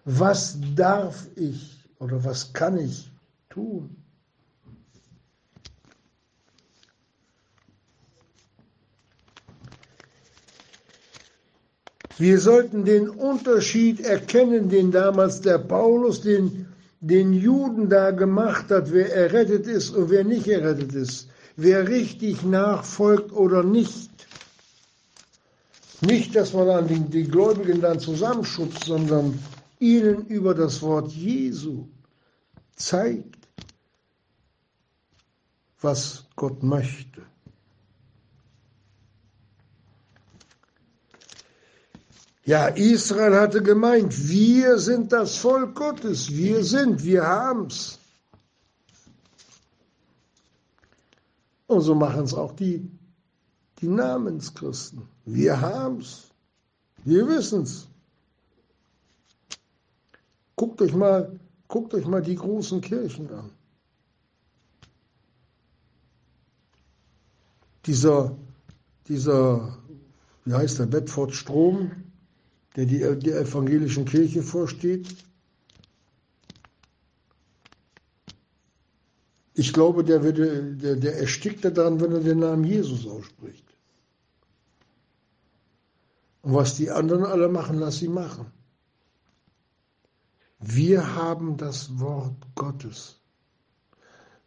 Was 0.05 0.57
darf 0.74 1.28
ich 1.36 1.84
oder 1.98 2.24
was 2.24 2.53
kann 2.53 2.78
ich 2.78 3.12
tun? 3.51 3.99
Wir 12.20 12.38
sollten 12.38 12.84
den 12.84 13.08
Unterschied 13.08 14.00
erkennen, 14.00 14.68
den 14.68 14.90
damals 14.90 15.40
der 15.40 15.56
Paulus 15.56 16.20
den, 16.20 16.66
den 17.00 17.32
Juden 17.32 17.88
da 17.88 18.10
gemacht 18.10 18.70
hat, 18.70 18.92
wer 18.92 19.10
errettet 19.16 19.66
ist 19.66 19.88
und 19.96 20.10
wer 20.10 20.22
nicht 20.22 20.46
errettet 20.46 20.92
ist, 20.92 21.28
wer 21.56 21.88
richtig 21.88 22.42
nachfolgt 22.42 23.32
oder 23.32 23.62
nicht. 23.62 24.10
Nicht, 26.02 26.36
dass 26.36 26.52
man 26.52 26.66
dann 26.66 26.88
die, 26.88 27.00
die 27.00 27.24
Gläubigen 27.24 27.80
dann 27.80 27.98
zusammenschubst, 27.98 28.84
sondern 28.84 29.38
ihnen 29.78 30.26
über 30.26 30.54
das 30.54 30.82
Wort 30.82 31.10
Jesu 31.12 31.86
zeigt, 32.76 33.48
was 35.80 36.26
Gott 36.36 36.62
möchte. 36.62 37.22
Ja, 42.45 42.68
Israel 42.68 43.38
hatte 43.38 43.62
gemeint, 43.62 44.28
wir 44.28 44.78
sind 44.78 45.12
das 45.12 45.36
Volk 45.36 45.74
Gottes, 45.74 46.30
wir 46.30 46.64
sind, 46.64 47.05
wir 47.05 47.22
haben's. 47.22 47.99
Und 51.66 51.82
so 51.82 51.95
machen 51.95 52.24
es 52.24 52.34
auch 52.34 52.53
die 52.53 52.91
die 53.80 53.88
Namenschristen. 53.88 55.09
Wir 55.24 55.61
haben's. 55.61 56.30
Wir 57.05 57.26
wissen's. 57.26 57.88
Guckt 60.57 60.82
euch 60.82 60.95
mal, 60.95 61.41
guckt 61.68 61.95
euch 61.95 62.07
mal 62.07 62.20
die 62.20 62.34
großen 62.34 62.80
Kirchen 62.82 63.32
an. 63.32 63.51
Dieser, 67.86 68.36
dieser, 69.09 69.78
wie 70.45 70.53
heißt 70.53 70.78
der, 70.80 70.86
Bedford 70.86 71.34
Strom, 71.34 71.91
der 72.86 73.14
die, 73.14 73.20
der 73.20 73.40
evangelischen 73.40 74.04
Kirche 74.04 74.42
vorsteht. 74.42 75.14
Ich 79.54 79.72
glaube, 79.72 80.04
der, 80.04 80.22
würde, 80.22 80.76
der, 80.76 80.96
der 80.96 81.18
erstickt 81.18 81.64
daran, 81.64 82.00
wenn 82.00 82.12
er 82.12 82.20
den 82.20 82.38
Namen 82.38 82.64
Jesus 82.64 83.06
ausspricht. 83.06 83.64
Und 86.42 86.54
was 86.54 86.76
die 86.76 86.90
anderen 86.90 87.24
alle 87.24 87.48
machen, 87.48 87.78
lass 87.78 87.98
sie 87.98 88.08
machen. 88.08 88.46
Wir 90.58 91.14
haben 91.14 91.58
das 91.58 91.98
Wort 91.98 92.36
Gottes. 92.54 93.20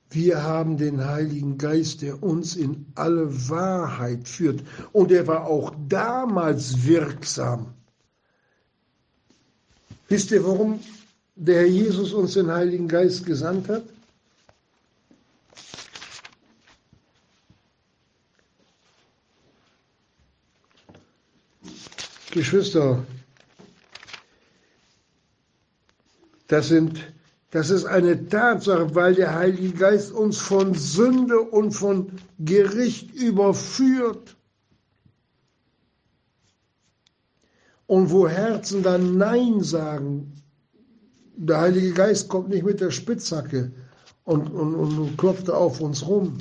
Wir 0.09 0.43
haben 0.43 0.77
den 0.77 1.05
Heiligen 1.05 1.57
Geist, 1.57 2.01
der 2.01 2.21
uns 2.23 2.55
in 2.55 2.85
alle 2.95 3.49
Wahrheit 3.49 4.27
führt. 4.27 4.63
Und 4.91 5.11
er 5.11 5.27
war 5.27 5.45
auch 5.45 5.73
damals 5.87 6.85
wirksam. 6.85 7.73
Wisst 10.13 10.29
ihr, 10.29 10.45
warum 10.45 10.79
der 11.33 11.61
Herr 11.61 11.65
Jesus 11.65 12.13
uns 12.13 12.35
den 12.35 12.51
Heiligen 12.51 12.87
Geist 12.87 13.25
gesandt 13.25 13.67
hat? 13.67 13.81
Geschwister, 22.29 23.03
das, 26.47 26.67
sind, 26.67 27.11
das 27.49 27.71
ist 27.71 27.85
eine 27.85 28.29
Tatsache, 28.29 28.93
weil 28.93 29.15
der 29.15 29.33
Heilige 29.33 29.73
Geist 29.75 30.11
uns 30.11 30.37
von 30.37 30.75
Sünde 30.75 31.39
und 31.39 31.71
von 31.71 32.11
Gericht 32.37 33.15
überführt. 33.15 34.35
Und 37.93 38.09
wo 38.09 38.27
Herzen 38.27 38.81
dann 38.81 39.19
Nein 39.19 39.61
sagen, 39.61 40.33
der 41.35 41.61
Heilige 41.61 41.93
Geist 41.93 42.27
kommt 42.27 42.49
nicht 42.49 42.63
mit 42.65 42.81
der 42.81 42.89
Spitzhacke 42.89 43.71
und, 44.23 44.47
und, 44.47 44.73
und 44.73 45.15
klopft 45.15 45.47
auf 45.47 45.79
uns 45.79 46.07
rum, 46.07 46.39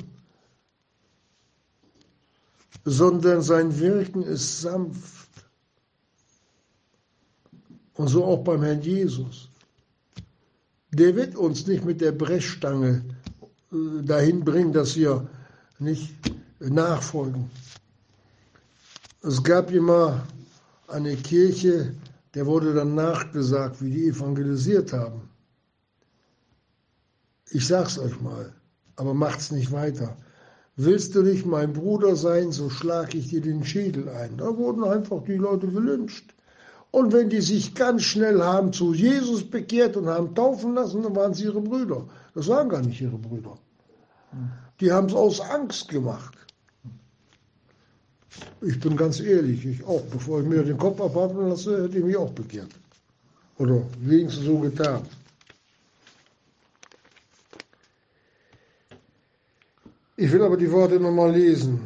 sondern 2.86 3.42
sein 3.42 3.78
Wirken 3.78 4.22
ist 4.22 4.62
sanft 4.62 5.28
und 7.96 8.08
so 8.08 8.24
auch 8.24 8.42
beim 8.44 8.62
Herrn 8.62 8.80
Jesus. 8.80 9.50
Der 10.90 11.14
wird 11.14 11.36
uns 11.36 11.66
nicht 11.66 11.84
mit 11.84 12.00
der 12.00 12.12
Brechstange 12.12 13.04
äh, 13.70 14.02
dahin 14.06 14.42
bringen, 14.42 14.72
dass 14.72 14.96
wir 14.96 15.28
nicht 15.78 16.14
nachfolgen. 16.60 17.50
Es 19.20 19.44
gab 19.44 19.70
immer 19.70 20.26
eine 20.92 21.16
Kirche, 21.16 21.94
der 22.34 22.46
wurde 22.46 22.74
dann 22.74 22.94
nachgesagt, 22.94 23.82
wie 23.82 23.90
die 23.90 24.08
evangelisiert 24.08 24.92
haben. 24.92 25.28
Ich 27.50 27.66
sag's 27.66 27.98
euch 27.98 28.20
mal, 28.20 28.52
aber 28.96 29.12
macht's 29.12 29.50
nicht 29.50 29.72
weiter. 29.72 30.16
Willst 30.76 31.14
du 31.14 31.22
nicht 31.22 31.44
mein 31.44 31.74
Bruder 31.74 32.16
sein, 32.16 32.50
so 32.50 32.70
schlag 32.70 33.14
ich 33.14 33.28
dir 33.28 33.42
den 33.42 33.62
Schädel 33.64 34.08
ein. 34.08 34.38
Da 34.38 34.56
wurden 34.56 34.84
einfach 34.84 35.22
die 35.24 35.36
Leute 35.36 35.68
gelünscht. 35.68 36.34
Und 36.90 37.12
wenn 37.12 37.28
die 37.28 37.40
sich 37.40 37.74
ganz 37.74 38.02
schnell 38.02 38.42
haben 38.42 38.72
zu 38.72 38.94
Jesus 38.94 39.48
bekehrt 39.48 39.96
und 39.96 40.06
haben 40.06 40.34
taufen 40.34 40.74
lassen, 40.74 41.02
dann 41.02 41.16
waren 41.16 41.34
sie 41.34 41.44
ihre 41.44 41.60
Brüder. 41.60 42.06
Das 42.34 42.48
waren 42.48 42.68
gar 42.68 42.82
nicht 42.82 43.00
ihre 43.00 43.18
Brüder. 43.18 43.58
Die 44.80 44.92
haben 44.92 45.08
es 45.08 45.14
aus 45.14 45.40
Angst 45.40 45.88
gemacht. 45.88 46.41
Ich 48.60 48.78
bin 48.80 48.96
ganz 48.96 49.20
ehrlich, 49.20 49.64
ich 49.66 49.84
auch. 49.84 50.02
Bevor 50.02 50.40
ich 50.40 50.46
mir 50.46 50.62
den 50.62 50.78
Kopf 50.78 51.00
abhaben 51.00 51.48
lasse, 51.48 51.84
hätte 51.84 51.98
ich 51.98 52.04
mich 52.04 52.16
auch 52.16 52.30
bekehrt. 52.30 52.70
Oder 53.58 53.82
wenigstens 54.00 54.44
so 54.44 54.58
getan. 54.58 55.02
Ich 60.16 60.30
will 60.30 60.42
aber 60.42 60.56
die 60.56 60.70
Worte 60.70 61.00
nochmal 61.00 61.32
lesen 61.32 61.80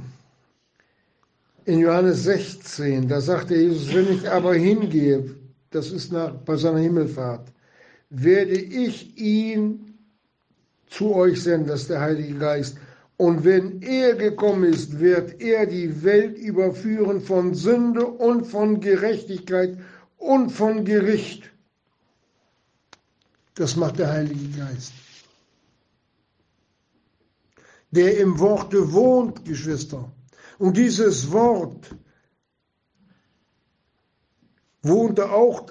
in 1.67 1.81
Johannes 1.81 2.23
16, 2.23 3.09
da 3.09 3.21
sagte 3.21 3.57
Jesus, 3.57 3.93
wenn 3.93 4.13
ich 4.13 4.31
aber 4.31 4.55
hingehe, 4.55 5.35
das 5.71 5.91
ist 5.91 6.13
nach, 6.13 6.33
bei 6.33 6.57
seiner 6.57 6.79
Himmelfahrt, 6.79 7.49
werde 8.09 8.53
ich 8.53 9.19
ihn 9.19 9.99
zu 10.89 11.15
euch 11.15 11.43
senden, 11.43 11.69
das 11.69 11.83
ist 11.83 11.91
der 11.91 12.01
Heilige 12.01 12.35
Geist. 12.39 12.79
Und 13.17 13.45
wenn 13.45 13.81
er 13.81 14.15
gekommen 14.15 14.65
ist, 14.65 14.99
wird 14.99 15.41
er 15.41 15.67
die 15.67 16.03
Welt 16.03 16.37
überführen 16.37 17.21
von 17.21 17.55
Sünde 17.55 18.07
und 18.07 18.47
von 18.47 18.81
Gerechtigkeit 18.81 19.79
und 20.19 20.51
von 20.51 20.85
Gericht. 20.85 21.51
Das 23.55 23.75
macht 23.75 23.99
der 23.99 24.13
Heilige 24.13 24.59
Geist. 24.59 24.93
Der 27.91 28.19
im 28.19 28.39
Worte 28.39 28.93
wohnt, 28.93 29.47
Geschwister. 29.47 30.13
Und 30.59 30.77
dieses 30.77 31.33
Wort 31.33 31.97
wohnte 34.83 35.31
auch 35.31 35.71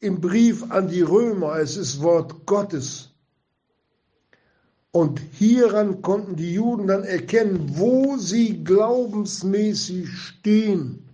im 0.00 0.20
Brief 0.20 0.70
an 0.70 0.88
die 0.88 1.02
Römer. 1.02 1.58
Es 1.58 1.76
ist 1.76 2.00
Wort 2.00 2.46
Gottes. 2.46 3.10
Und 4.90 5.20
hieran 5.32 6.02
konnten 6.02 6.36
die 6.36 6.54
Juden 6.54 6.86
dann 6.86 7.04
erkennen, 7.04 7.78
wo 7.78 8.16
sie 8.16 8.64
glaubensmäßig 8.64 10.08
stehen. 10.08 11.08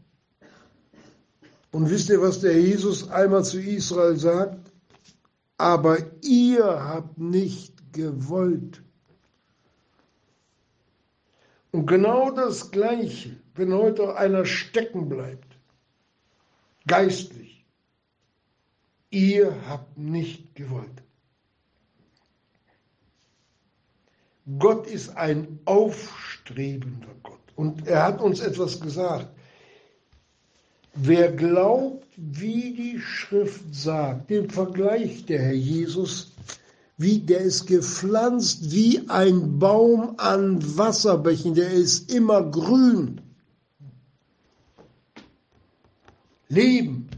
Und 1.73 1.91
wisst 1.91 2.09
ihr, 2.09 2.21
was 2.21 2.41
der 2.41 2.61
Jesus 2.61 3.11
einmal 3.11 3.45
zu 3.45 3.61
Israel 3.61 4.17
sagt? 4.17 4.71
Aber 5.57 5.99
ihr 6.23 6.65
habt 6.65 7.19
nicht 7.19 7.93
gewollt. 7.93 8.83
Und 11.73 11.87
genau 11.87 12.31
das 12.31 12.71
Gleiche, 12.71 13.37
wenn 13.57 13.73
heute 13.73 14.17
einer 14.17 14.47
stecken 14.47 15.09
bleibt, 15.09 15.59
geistlich, 16.87 17.65
ihr 19.11 19.53
habt 19.69 19.99
nicht 19.99 20.55
gewollt. 20.55 21.04
Gott 24.59 24.87
ist 24.87 25.17
ein 25.17 25.59
aufstrebender 25.65 27.15
Gott. 27.23 27.41
Und 27.57 27.87
er 27.87 28.03
hat 28.05 28.21
uns 28.21 28.41
etwas 28.41 28.81
gesagt. 28.81 29.29
Wer 30.95 31.33
glaubt, 31.33 32.07
wie 32.17 32.73
die 32.73 33.01
Schrift 33.01 33.75
sagt, 33.75 34.31
den 34.31 34.51
Vergleich 34.51 35.25
der 35.27 35.41
Herr 35.41 35.55
Jesus 35.55 36.35
wie, 36.97 37.19
der 37.19 37.41
ist 37.41 37.67
gepflanzt 37.67 38.71
wie 38.71 39.09
ein 39.09 39.59
Baum 39.59 40.15
an 40.19 40.79
Wasserbächen, 40.79 41.55
der 41.55 41.71
ist 41.71 42.13
immer 42.13 42.49
grün. 42.49 43.21
Leben. 46.49 47.09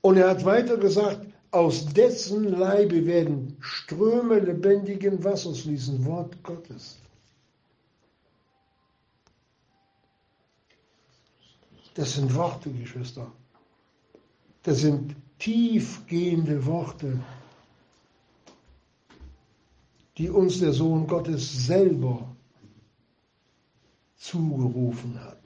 Und 0.00 0.16
er 0.16 0.30
hat 0.30 0.44
weiter 0.46 0.78
gesagt, 0.78 1.26
aus 1.50 1.86
dessen 1.86 2.44
Leibe 2.44 3.06
werden 3.06 3.56
Ströme 3.60 4.38
lebendigen 4.38 5.22
Wassers 5.24 5.60
fließen, 5.60 6.04
Wort 6.04 6.42
Gottes. 6.42 6.98
Das 11.94 12.14
sind 12.14 12.34
Worte, 12.34 12.70
Geschwister. 12.70 13.30
Das 14.62 14.78
sind 14.78 15.16
tiefgehende 15.38 16.64
Worte, 16.64 17.18
die 20.16 20.30
uns 20.30 20.60
der 20.60 20.72
Sohn 20.72 21.06
Gottes 21.06 21.66
selber 21.66 22.36
zugerufen 24.16 25.18
hat. 25.20 25.40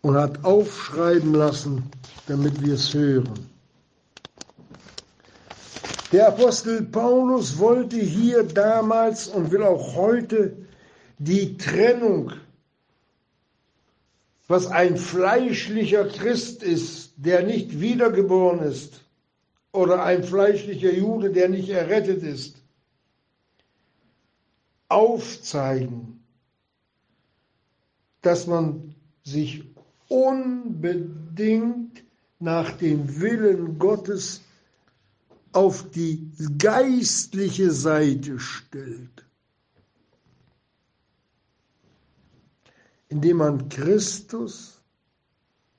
Und 0.00 0.16
hat 0.16 0.44
aufschreiben 0.44 1.34
lassen, 1.34 1.88
damit 2.26 2.64
wir 2.64 2.74
es 2.74 2.92
hören. 2.94 3.50
Der 6.12 6.28
Apostel 6.28 6.82
Paulus 6.82 7.58
wollte 7.58 7.96
hier 7.96 8.42
damals 8.42 9.28
und 9.28 9.50
will 9.50 9.62
auch 9.62 9.94
heute 9.96 10.56
die 11.18 11.56
Trennung 11.56 12.32
was 14.52 14.66
ein 14.66 14.98
fleischlicher 14.98 16.06
Christ 16.06 16.62
ist, 16.62 17.14
der 17.16 17.42
nicht 17.42 17.80
wiedergeboren 17.80 18.60
ist, 18.60 19.00
oder 19.72 20.04
ein 20.04 20.22
fleischlicher 20.24 20.92
Jude, 20.92 21.30
der 21.30 21.48
nicht 21.48 21.70
errettet 21.70 22.22
ist, 22.22 22.56
aufzeigen, 24.90 26.22
dass 28.20 28.46
man 28.46 28.94
sich 29.24 29.64
unbedingt 30.08 31.81
nach 32.42 32.72
dem 32.72 33.20
Willen 33.20 33.78
Gottes 33.78 34.42
auf 35.52 35.90
die 35.90 36.30
geistliche 36.58 37.70
Seite 37.70 38.38
stellt. 38.38 39.24
indem 43.12 43.36
man 43.36 43.68
Christus 43.68 44.80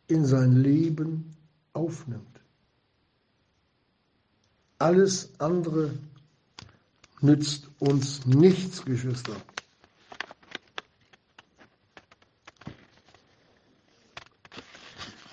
in 0.08 0.24
sein 0.24 0.58
Leben 0.58 1.36
aufnimmt. 1.74 2.40
Alles 4.78 5.32
andere 5.40 5.98
nützt 7.22 7.70
uns 7.80 8.24
nichts, 8.28 8.86
Geschwister. 8.86 9.36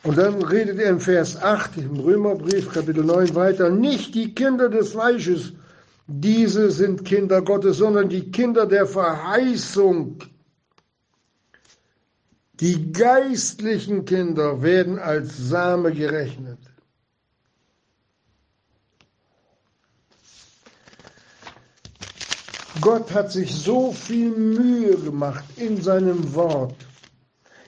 Und 0.03 0.17
dann 0.17 0.43
redet 0.43 0.79
er 0.79 0.91
im 0.91 1.01
Vers 1.01 1.37
8 1.43 1.77
im 1.77 2.01
Römerbrief, 2.01 2.73
Kapitel 2.73 3.05
9 3.05 3.35
weiter, 3.35 3.69
nicht 3.69 4.15
die 4.15 4.35
Kinder 4.35 4.69
des 4.69 4.93
Fleisches, 4.93 5.53
diese 6.07 6.71
sind 6.71 7.05
Kinder 7.05 7.43
Gottes, 7.43 7.77
sondern 7.77 8.09
die 8.09 8.31
Kinder 8.31 8.67
der 8.67 8.87
Verheißung. 8.87 10.19
Die 12.55 12.93
geistlichen 12.93 14.05
Kinder 14.07 14.63
werden 14.63 14.99
als 14.99 15.37
Same 15.37 15.93
gerechnet. 15.93 16.59
Gott 22.81 23.13
hat 23.13 23.31
sich 23.31 23.55
so 23.55 23.93
viel 23.93 24.31
Mühe 24.31 24.97
gemacht 24.97 25.45
in 25.57 25.81
seinem 25.83 26.35
Wort, 26.35 26.77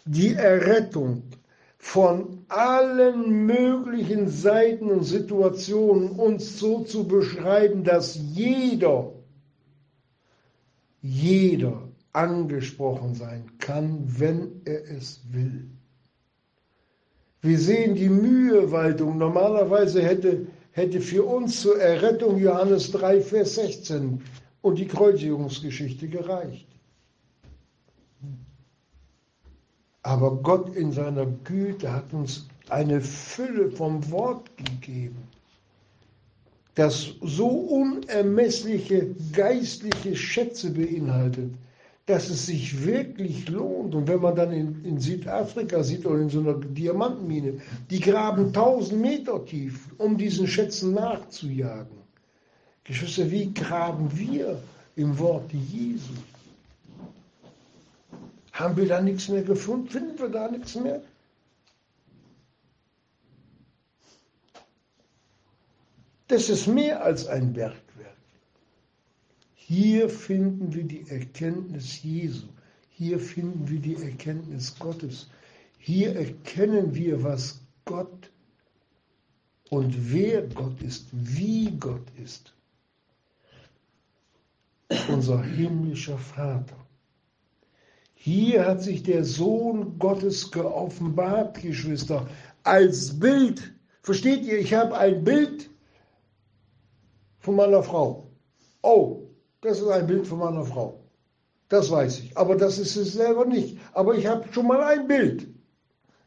die 0.07 0.35
Errettung 0.35 1.23
von 1.85 2.45
allen 2.49 3.45
möglichen 3.45 4.29
Seiten 4.29 4.89
und 4.89 5.03
Situationen 5.03 6.11
uns 6.13 6.61
so 6.61 6.85
zu 6.85 7.09
beschreiben, 7.09 7.83
dass 7.83 8.15
jeder, 8.15 9.13
jeder 11.03 11.89
angesprochen 12.13 13.17
sein 13.17 13.51
kann, 13.59 14.05
wenn 14.07 14.63
er 14.65 14.85
es 14.91 15.23
will. 15.33 15.69
Wir 17.41 17.59
sehen 17.59 17.97
die 17.97 18.09
Mühewaltung. 18.09 19.19
Normalerweise 19.19 20.03
hätte, 20.03 20.47
hätte 20.71 21.01
für 21.01 21.25
uns 21.25 21.61
zur 21.61 21.81
Errettung 21.81 22.39
Johannes 22.39 22.93
3, 22.93 23.21
Vers 23.21 23.57
16 23.57 24.23
und 24.63 24.79
die 24.79 24.87
Kreuzigungsgeschichte 24.87 26.07
gereicht. 26.09 26.72
Aber 30.03 30.37
Gott 30.37 30.75
in 30.75 30.93
seiner 30.93 31.27
Güte 31.27 31.93
hat 31.93 32.13
uns 32.13 32.47
eine 32.69 33.01
Fülle 33.01 33.71
vom 33.71 34.11
Wort 34.11 34.51
gegeben, 34.57 35.29
das 36.75 37.15
so 37.21 37.47
unermessliche 37.47 39.15
geistliche 39.33 40.17
Schätze 40.17 40.71
beinhaltet, 40.71 41.53
dass 42.07 42.31
es 42.31 42.47
sich 42.47 42.85
wirklich 42.85 43.49
lohnt. 43.49 43.95
Und 43.95 44.09
wenn 44.09 44.21
man 44.21 44.35
dann 44.35 44.53
in, 44.53 44.85
in 44.85 44.99
Südafrika 44.99 45.85
sieht 45.85 46.05
oder 46.05 46.21
in 46.21 46.31
so 46.31 46.41
einer 46.41 46.55
Diamantenmine, 46.55 47.61
die 47.91 48.01
graben 48.01 48.47
1000 48.47 49.01
Meter 49.01 49.45
tief, 49.45 49.89
um 49.99 50.17
diesen 50.17 50.49
Schätzen 50.49 50.95
nachzujagen. 50.95 52.03
Geschwister, 52.85 53.31
wie 53.31 53.53
graben 53.55 54.11
wir 54.19 54.61
im 54.97 55.17
Wort 55.19 55.53
Jesu? 55.53 56.15
Haben 58.53 58.77
wir 58.77 58.87
da 58.87 59.01
nichts 59.01 59.29
mehr 59.29 59.43
gefunden? 59.43 59.89
Finden 59.89 60.19
wir 60.19 60.29
da 60.29 60.49
nichts 60.49 60.75
mehr? 60.75 61.03
Das 66.29 66.49
ist 66.49 66.67
mehr 66.67 67.03
als 67.03 67.27
ein 67.27 67.53
Bergwerk. 67.53 68.17
Hier 69.55 70.09
finden 70.09 70.73
wir 70.73 70.85
die 70.85 71.09
Erkenntnis 71.09 72.03
Jesu. 72.03 72.47
Hier 72.91 73.19
finden 73.19 73.69
wir 73.69 73.81
die 73.81 73.97
Erkenntnis 73.97 74.79
Gottes. 74.79 75.29
Hier 75.79 76.15
erkennen 76.15 76.95
wir, 76.95 77.23
was 77.23 77.61
Gott 77.85 78.31
und 79.71 80.13
wer 80.13 80.43
Gott 80.43 80.81
ist, 80.83 81.09
wie 81.13 81.71
Gott 81.79 82.07
ist 82.23 82.53
unser 85.09 85.43
himmlischer 85.43 86.19
Vater. 86.19 86.77
Hier 88.25 88.65
hat 88.65 88.81
sich 88.81 89.03
der 89.03 89.25
Sohn 89.25 89.99
Gottes 89.99 90.53
geoffenbart, 90.53 91.61
Geschwister, 91.61 92.29
als 92.63 93.19
Bild. 93.19 93.75
Versteht 94.01 94.45
ihr, 94.45 94.61
ich 94.61 94.73
habe 94.75 94.97
ein 94.97 95.25
Bild 95.25 95.69
von 97.41 97.57
meiner 97.57 97.83
Frau. 97.83 98.29
Oh, 98.81 99.23
das 99.61 99.81
ist 99.81 99.89
ein 99.89 100.07
Bild 100.07 100.25
von 100.25 100.39
meiner 100.39 100.65
Frau. 100.65 101.01
Das 101.69 101.91
weiß 101.91 102.21
ich. 102.21 102.37
Aber 102.39 102.55
das 102.55 102.79
ist 102.79 102.95
es 102.95 103.15
selber 103.15 103.45
nicht. 103.45 103.77
Aber 103.93 104.15
ich 104.15 104.25
habe 104.25 104.45
schon 104.53 104.69
mal 104.69 104.85
ein 104.85 105.09
Bild. 105.09 105.49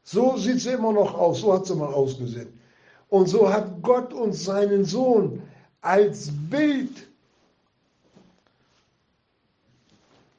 So 0.04 0.36
sieht 0.36 0.60
sie 0.60 0.72
immer 0.72 0.92
noch 0.92 1.18
aus. 1.18 1.40
So 1.40 1.54
hat 1.54 1.66
sie 1.66 1.76
mal 1.76 1.94
ausgesehen. 1.94 2.60
Und 3.08 3.30
so 3.30 3.50
hat 3.50 3.82
Gott 3.82 4.14
uns 4.14 4.44
seinen 4.44 4.84
Sohn 4.84 5.42
als 5.80 6.30
Bild 6.50 7.08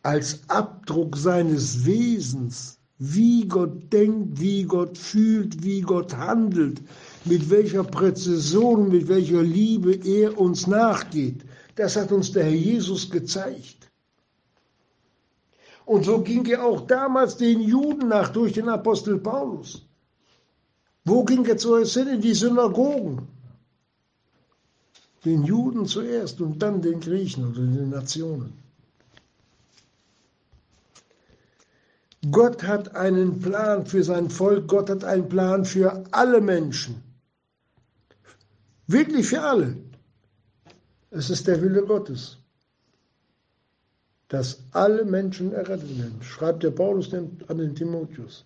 als 0.07 0.49
Abdruck 0.49 1.17
seines 1.17 1.85
Wesens, 1.85 2.79
wie 2.99 3.49
Gott 3.49 3.93
denkt, 3.93 4.39
wie 4.41 4.63
Gott 4.63 4.97
fühlt, 4.97 5.65
wie 5.65 5.81
Gott 5.81 6.17
handelt, 6.17 6.81
mit 7.25 7.51
welcher 7.51 7.83
Präzision, 7.83 8.89
mit 8.89 9.09
welcher 9.09 9.43
Liebe 9.43 9.95
er 9.95 10.39
uns 10.39 10.69
nachgeht. 10.69 11.45
Das 11.75 11.97
hat 11.97 12.13
uns 12.13 12.31
der 12.31 12.45
Herr 12.45 12.53
Jesus 12.53 13.11
gezeigt. 13.11 13.91
Und 15.85 16.05
so 16.05 16.21
ging 16.21 16.47
er 16.47 16.65
auch 16.65 16.87
damals 16.87 17.37
den 17.37 17.61
Juden 17.61 18.07
nach 18.07 18.29
durch 18.29 18.53
den 18.53 18.69
Apostel 18.69 19.19
Paulus. 19.19 19.85
Wo 21.05 21.25
ging 21.25 21.45
er 21.47 21.59
zuerst 21.59 21.95
hin? 21.95 22.07
In 22.07 22.21
die 22.21 22.35
Synagogen. 22.35 23.27
Den 25.25 25.43
Juden 25.45 25.85
zuerst 25.85 26.41
und 26.41 26.63
dann 26.63 26.81
den 26.81 27.01
Griechen 27.01 27.49
oder 27.49 27.61
den 27.61 27.91
Nationen. 27.91 28.66
Gott 32.31 32.63
hat 32.63 32.95
einen 32.97 33.41
Plan 33.41 33.85
für 33.87 34.03
sein 34.03 34.31
Volk, 34.31 34.69
Gott 34.69 34.89
hat 34.89 35.05
einen 35.05 35.29
Plan 35.29 35.65
für 35.65 36.05
alle 36.13 36.41
Menschen. 36.41 37.03
Wirklich 38.87 39.27
für 39.27 39.43
alle. 39.43 39.77
Es 41.11 41.31
ist 41.31 41.47
der 41.47 41.61
Wille 41.61 41.83
Gottes, 41.83 42.39
dass 44.29 44.61
alle 44.73 45.05
Menschen 45.05 45.53
errettet 45.53 45.99
werden, 45.99 46.23
schreibt 46.23 46.63
der 46.63 46.71
Paulus 46.71 47.13
an 47.13 47.59
den 47.59 47.75
Timotheus. 47.75 48.45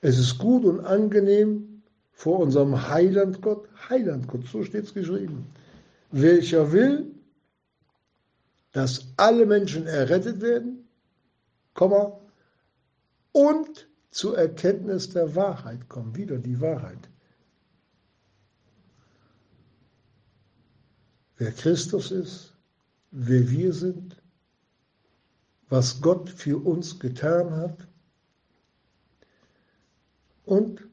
Es 0.00 0.18
ist 0.18 0.38
gut 0.38 0.64
und 0.64 0.80
angenehm 0.80 1.82
vor 2.12 2.40
unserem 2.40 2.88
Heiland 2.88 3.42
Gott, 3.42 3.68
Heiland 3.88 4.28
Gott, 4.28 4.46
so 4.50 4.64
steht 4.64 4.84
es 4.84 4.94
geschrieben, 4.94 5.46
welcher 6.10 6.72
will, 6.72 7.10
dass 8.72 9.06
alle 9.16 9.46
Menschen 9.46 9.86
errettet 9.86 10.40
werden, 10.40 10.86
Komma, 11.74 12.18
und 13.36 13.86
zur 14.10 14.38
Erkenntnis 14.38 15.10
der 15.10 15.34
Wahrheit 15.36 15.90
kommen. 15.90 16.16
Wieder 16.16 16.38
die 16.38 16.58
Wahrheit. 16.58 17.10
Wer 21.36 21.52
Christus 21.52 22.12
ist, 22.12 22.54
wer 23.10 23.50
wir 23.50 23.74
sind, 23.74 24.16
was 25.68 26.00
Gott 26.00 26.30
für 26.30 26.64
uns 26.64 26.98
getan 26.98 27.50
hat 27.50 27.86
und 30.46 30.88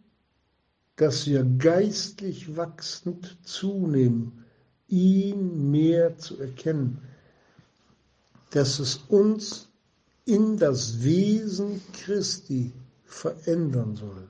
dass 0.97 1.25
wir 1.25 1.45
geistlich 1.45 2.57
wachsend 2.57 3.37
zunehmen, 3.43 4.43
ihn 4.89 5.71
mehr 5.71 6.17
zu 6.17 6.37
erkennen, 6.41 7.01
dass 8.49 8.79
es 8.79 8.97
uns 9.07 9.69
in 10.25 10.57
das 10.57 11.03
Wesen 11.03 11.81
Christi 11.93 12.71
verändern 13.03 13.95
soll. 13.95 14.29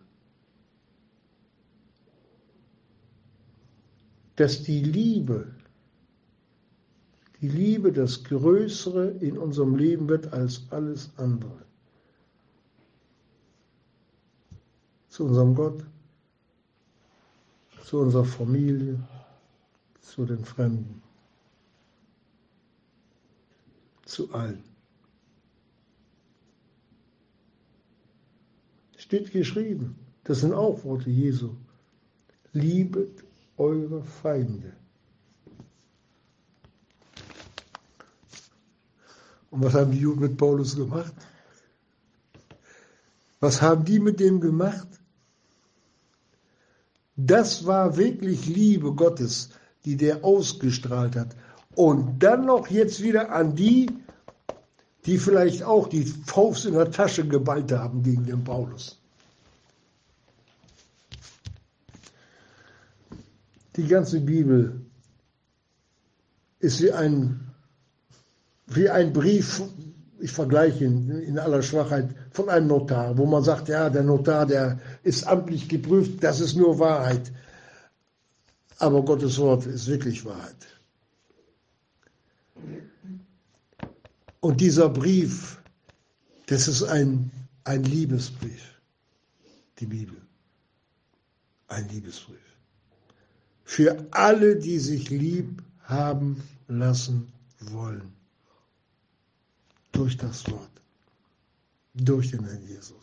Dass 4.35 4.63
die 4.63 4.83
Liebe, 4.83 5.53
die 7.41 7.49
Liebe 7.49 7.91
das 7.91 8.23
Größere 8.23 9.09
in 9.19 9.37
unserem 9.37 9.75
Leben 9.75 10.09
wird 10.09 10.33
als 10.33 10.63
alles 10.71 11.11
andere. 11.17 11.63
Zu 15.09 15.25
unserem 15.25 15.53
Gott, 15.53 15.85
zu 17.85 17.99
unserer 17.99 18.25
Familie, 18.25 18.99
zu 20.01 20.25
den 20.25 20.43
Fremden, 20.43 21.03
zu 24.05 24.33
allen. 24.33 24.72
Steht 29.13 29.31
geschrieben. 29.31 29.95
Das 30.23 30.39
sind 30.39 30.53
auch 30.53 30.83
Worte 30.83 31.11
Jesu. 31.11 31.51
Liebet 32.51 33.23
eure 33.57 34.01
Feinde. 34.01 34.73
Und 39.51 39.63
was 39.63 39.75
haben 39.75 39.91
die 39.91 39.99
Juden 39.99 40.21
mit 40.21 40.35
Paulus 40.35 40.75
gemacht? 40.75 41.13
Was 43.39 43.61
haben 43.61 43.85
die 43.85 43.99
mit 43.99 44.19
dem 44.19 44.41
gemacht? 44.41 44.87
Das 47.15 47.67
war 47.67 47.95
wirklich 47.95 48.47
Liebe 48.47 48.95
Gottes, 48.95 49.51
die 49.85 49.95
der 49.95 50.25
ausgestrahlt 50.25 51.15
hat. 51.15 51.35
Und 51.75 52.17
dann 52.17 52.47
noch 52.47 52.65
jetzt 52.65 53.03
wieder 53.03 53.31
an 53.31 53.55
die, 53.55 53.91
die 55.05 55.19
vielleicht 55.19 55.61
auch 55.61 55.87
die 55.87 56.03
Faust 56.03 56.65
in 56.65 56.73
der 56.73 56.89
Tasche 56.89 57.27
geballt 57.27 57.71
haben 57.71 58.01
gegen 58.01 58.25
den 58.25 58.43
Paulus. 58.43 59.02
Die 63.75 63.87
ganze 63.87 64.19
Bibel 64.19 64.81
ist 66.59 66.81
wie 66.81 66.91
ein, 66.91 67.51
wie 68.67 68.89
ein 68.89 69.11
Brief, 69.11 69.61
ich 70.19 70.31
vergleiche 70.31 70.85
ihn 70.85 71.09
in 71.09 71.39
aller 71.39 71.61
Schwachheit, 71.61 72.15
von 72.31 72.49
einem 72.49 72.67
Notar, 72.67 73.17
wo 73.17 73.25
man 73.25 73.43
sagt, 73.43 73.67
ja, 73.67 73.89
der 73.89 74.03
Notar, 74.03 74.45
der 74.45 74.79
ist 75.03 75.27
amtlich 75.27 75.67
geprüft, 75.67 76.23
das 76.23 76.39
ist 76.39 76.55
nur 76.55 76.79
Wahrheit. 76.79 77.31
Aber 78.77 79.03
Gottes 79.03 79.37
Wort 79.39 79.65
ist 79.65 79.87
wirklich 79.87 80.23
Wahrheit. 80.23 80.67
Und 84.39 84.61
dieser 84.61 84.89
Brief, 84.89 85.61
das 86.47 86.67
ist 86.67 86.83
ein, 86.83 87.31
ein 87.63 87.83
Liebesbrief, 87.83 88.79
die 89.79 89.85
Bibel. 89.85 90.17
Ein 91.67 91.87
Liebesbrief. 91.89 92.52
Für 93.63 94.07
alle, 94.11 94.57
die 94.57 94.79
sich 94.79 95.09
lieb 95.09 95.63
haben 95.83 96.43
lassen 96.67 97.31
wollen. 97.59 98.13
Durch 99.91 100.17
das 100.17 100.49
Wort. 100.49 100.71
Durch 101.93 102.31
den 102.31 102.43
Herrn 102.45 102.65
Jesus. 102.67 102.97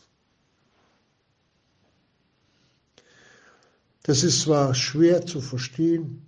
Das 4.02 4.24
ist 4.24 4.40
zwar 4.42 4.74
schwer 4.74 5.24
zu 5.24 5.40
verstehen, 5.40 6.26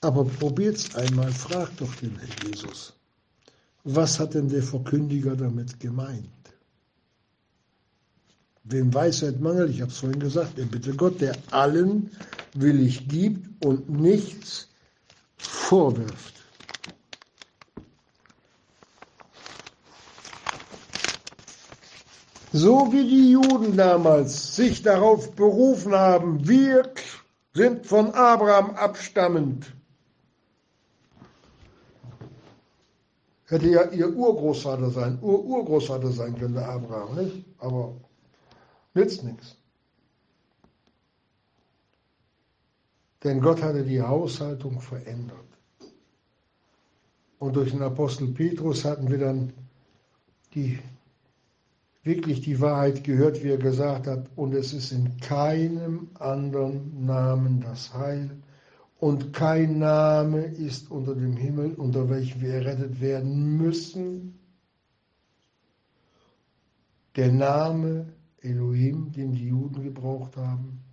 aber 0.00 0.24
probiert's 0.24 0.94
einmal, 0.94 1.30
fragt 1.32 1.80
doch 1.80 1.94
den 1.96 2.16
Herrn 2.18 2.46
Jesus. 2.46 2.94
Was 3.84 4.18
hat 4.18 4.34
denn 4.34 4.48
der 4.48 4.62
Verkündiger 4.62 5.36
damit 5.36 5.78
gemeint? 5.80 6.28
Wem 8.70 8.92
Weisheit 8.92 9.40
mangelt, 9.40 9.70
ich 9.70 9.80
habe 9.80 9.90
es 9.90 9.98
vorhin 9.98 10.20
gesagt, 10.20 10.58
er 10.58 10.66
bitte 10.66 10.94
Gott, 10.94 11.20
der 11.20 11.34
allen 11.50 12.10
willig 12.54 13.08
gibt 13.08 13.64
und 13.64 13.88
nichts 13.88 14.68
vorwirft. 15.38 16.34
So 22.52 22.92
wie 22.92 23.04
die 23.04 23.32
Juden 23.32 23.76
damals 23.76 24.56
sich 24.56 24.82
darauf 24.82 25.32
berufen 25.32 25.94
haben, 25.94 26.46
wir 26.48 26.90
sind 27.54 27.86
von 27.86 28.12
Abraham 28.12 28.70
abstammend. 28.70 29.66
Hätte 33.46 33.68
ja 33.68 33.90
ihr 33.90 34.14
Urgroßvater 34.14 34.90
sein, 34.90 35.18
Ur-Urgroßvater 35.22 36.10
sein 36.12 36.38
können, 36.38 36.54
der 36.54 36.68
Abraham, 36.68 37.16
nicht? 37.16 37.44
Aber 37.58 37.94
nützt 38.98 39.22
nichts. 39.24 39.56
Denn 43.24 43.40
Gott 43.40 43.62
hatte 43.62 43.84
die 43.84 44.02
Haushaltung 44.02 44.80
verändert. 44.80 45.38
Und 47.38 47.54
durch 47.54 47.70
den 47.70 47.82
Apostel 47.82 48.28
Petrus 48.28 48.84
hatten 48.84 49.10
wir 49.10 49.18
dann 49.18 49.52
die, 50.54 50.78
wirklich 52.02 52.40
die 52.40 52.60
Wahrheit 52.60 53.04
gehört, 53.04 53.42
wie 53.42 53.50
er 53.50 53.58
gesagt 53.58 54.06
hat, 54.06 54.28
und 54.34 54.54
es 54.54 54.72
ist 54.72 54.92
in 54.92 55.16
keinem 55.18 56.08
anderen 56.14 57.06
Namen 57.06 57.60
das 57.60 57.94
Heil, 57.94 58.30
und 59.00 59.32
kein 59.32 59.78
Name 59.78 60.42
ist 60.42 60.90
unter 60.90 61.14
dem 61.14 61.36
Himmel, 61.36 61.74
unter 61.74 62.10
welchem 62.10 62.40
wir 62.40 62.54
errettet 62.54 63.00
werden 63.00 63.56
müssen. 63.56 64.40
Der 67.14 67.30
Name 67.30 68.12
Elohim, 68.42 69.12
den 69.12 69.32
die 69.32 69.48
Juden 69.48 69.82
gebraucht 69.82 70.36
haben, 70.36 70.84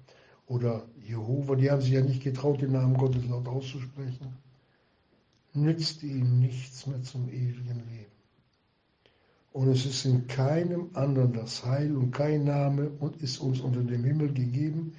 oder 0.48 0.88
Jehova, 1.02 1.56
die 1.56 1.72
haben 1.72 1.82
sich 1.82 1.92
ja 1.92 2.02
nicht 2.02 2.24
getraut, 2.24 2.62
den 2.62 2.74
Namen 2.74 2.98
Gottes 2.98 3.26
laut 3.26 3.48
auszusprechen, 3.48 4.38
nützt 5.54 6.04
ihnen 6.04 6.40
nichts 6.40 6.86
mehr 6.86 7.02
zum 7.04 7.30
ewigen 7.30 7.84
Leben. 7.90 8.12
Und 9.54 9.70
es 9.70 9.86
ist 9.86 10.06
in 10.06 10.28
keinem 10.28 10.90
anderen 10.94 11.34
das 11.34 11.66
Heil 11.66 11.96
und 11.96 12.12
kein 12.12 12.44
Name 12.44 12.90
und 13.00 13.22
ist 13.22 13.40
uns 13.40 13.62
unter 13.62 13.82
dem 13.82 14.04
Himmel 14.04 14.34
gegeben, 14.34 14.94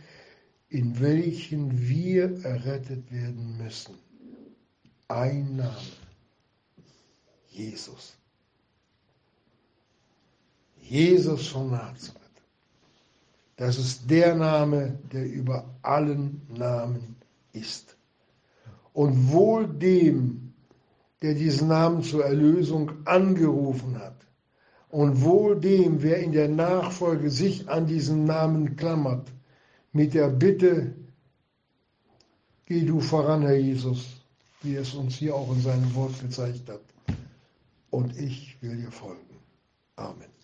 in 0.68 0.99
welchen 0.99 1.86
wir 1.88 2.42
errettet 2.44 3.12
werden 3.12 3.59
müssen. 3.59 3.94
Ein 5.09 5.57
Name. 5.57 5.76
Jesus. 7.51 8.16
Jesus 10.80 11.49
von 11.49 11.70
Nazareth. 11.70 12.26
Das 13.57 13.79
ist 13.79 14.11
der 14.11 14.35
Name, 14.35 14.99
der 15.13 15.27
über 15.27 15.65
allen 15.83 16.43
Namen 16.49 17.17
ist. 17.53 17.97
Und 18.93 19.33
wohl 19.33 19.67
dem, 19.67 20.53
der 21.23 21.35
diesen 21.35 21.69
Namen 21.69 22.03
zur 22.03 22.25
Erlösung 22.25 22.93
angerufen 23.07 23.99
hat, 23.99 24.17
und 24.91 25.23
wohl 25.23 25.59
dem, 25.61 26.03
wer 26.03 26.19
in 26.19 26.33
der 26.33 26.49
Nachfolge 26.49 27.31
sich 27.31 27.69
an 27.69 27.87
diesen 27.87 28.25
Namen 28.25 28.77
klammert, 28.77 29.31
mit 29.93 30.15
der 30.15 30.29
Bitte, 30.29 30.95
geh 32.67 32.83
du 32.83 33.01
voran, 33.01 33.43
Herr 33.43 33.57
Jesus, 33.57 34.23
wie 34.63 34.77
es 34.77 34.95
uns 34.95 35.17
hier 35.17 35.35
auch 35.35 35.53
in 35.53 35.61
seinem 35.61 35.95
Wort 35.95 36.19
gezeigt 36.21 36.69
hat. 36.69 36.81
Und 37.91 38.17
ich 38.17 38.57
will 38.61 38.77
dir 38.77 38.91
folgen. 38.91 39.37
Amen. 39.97 40.36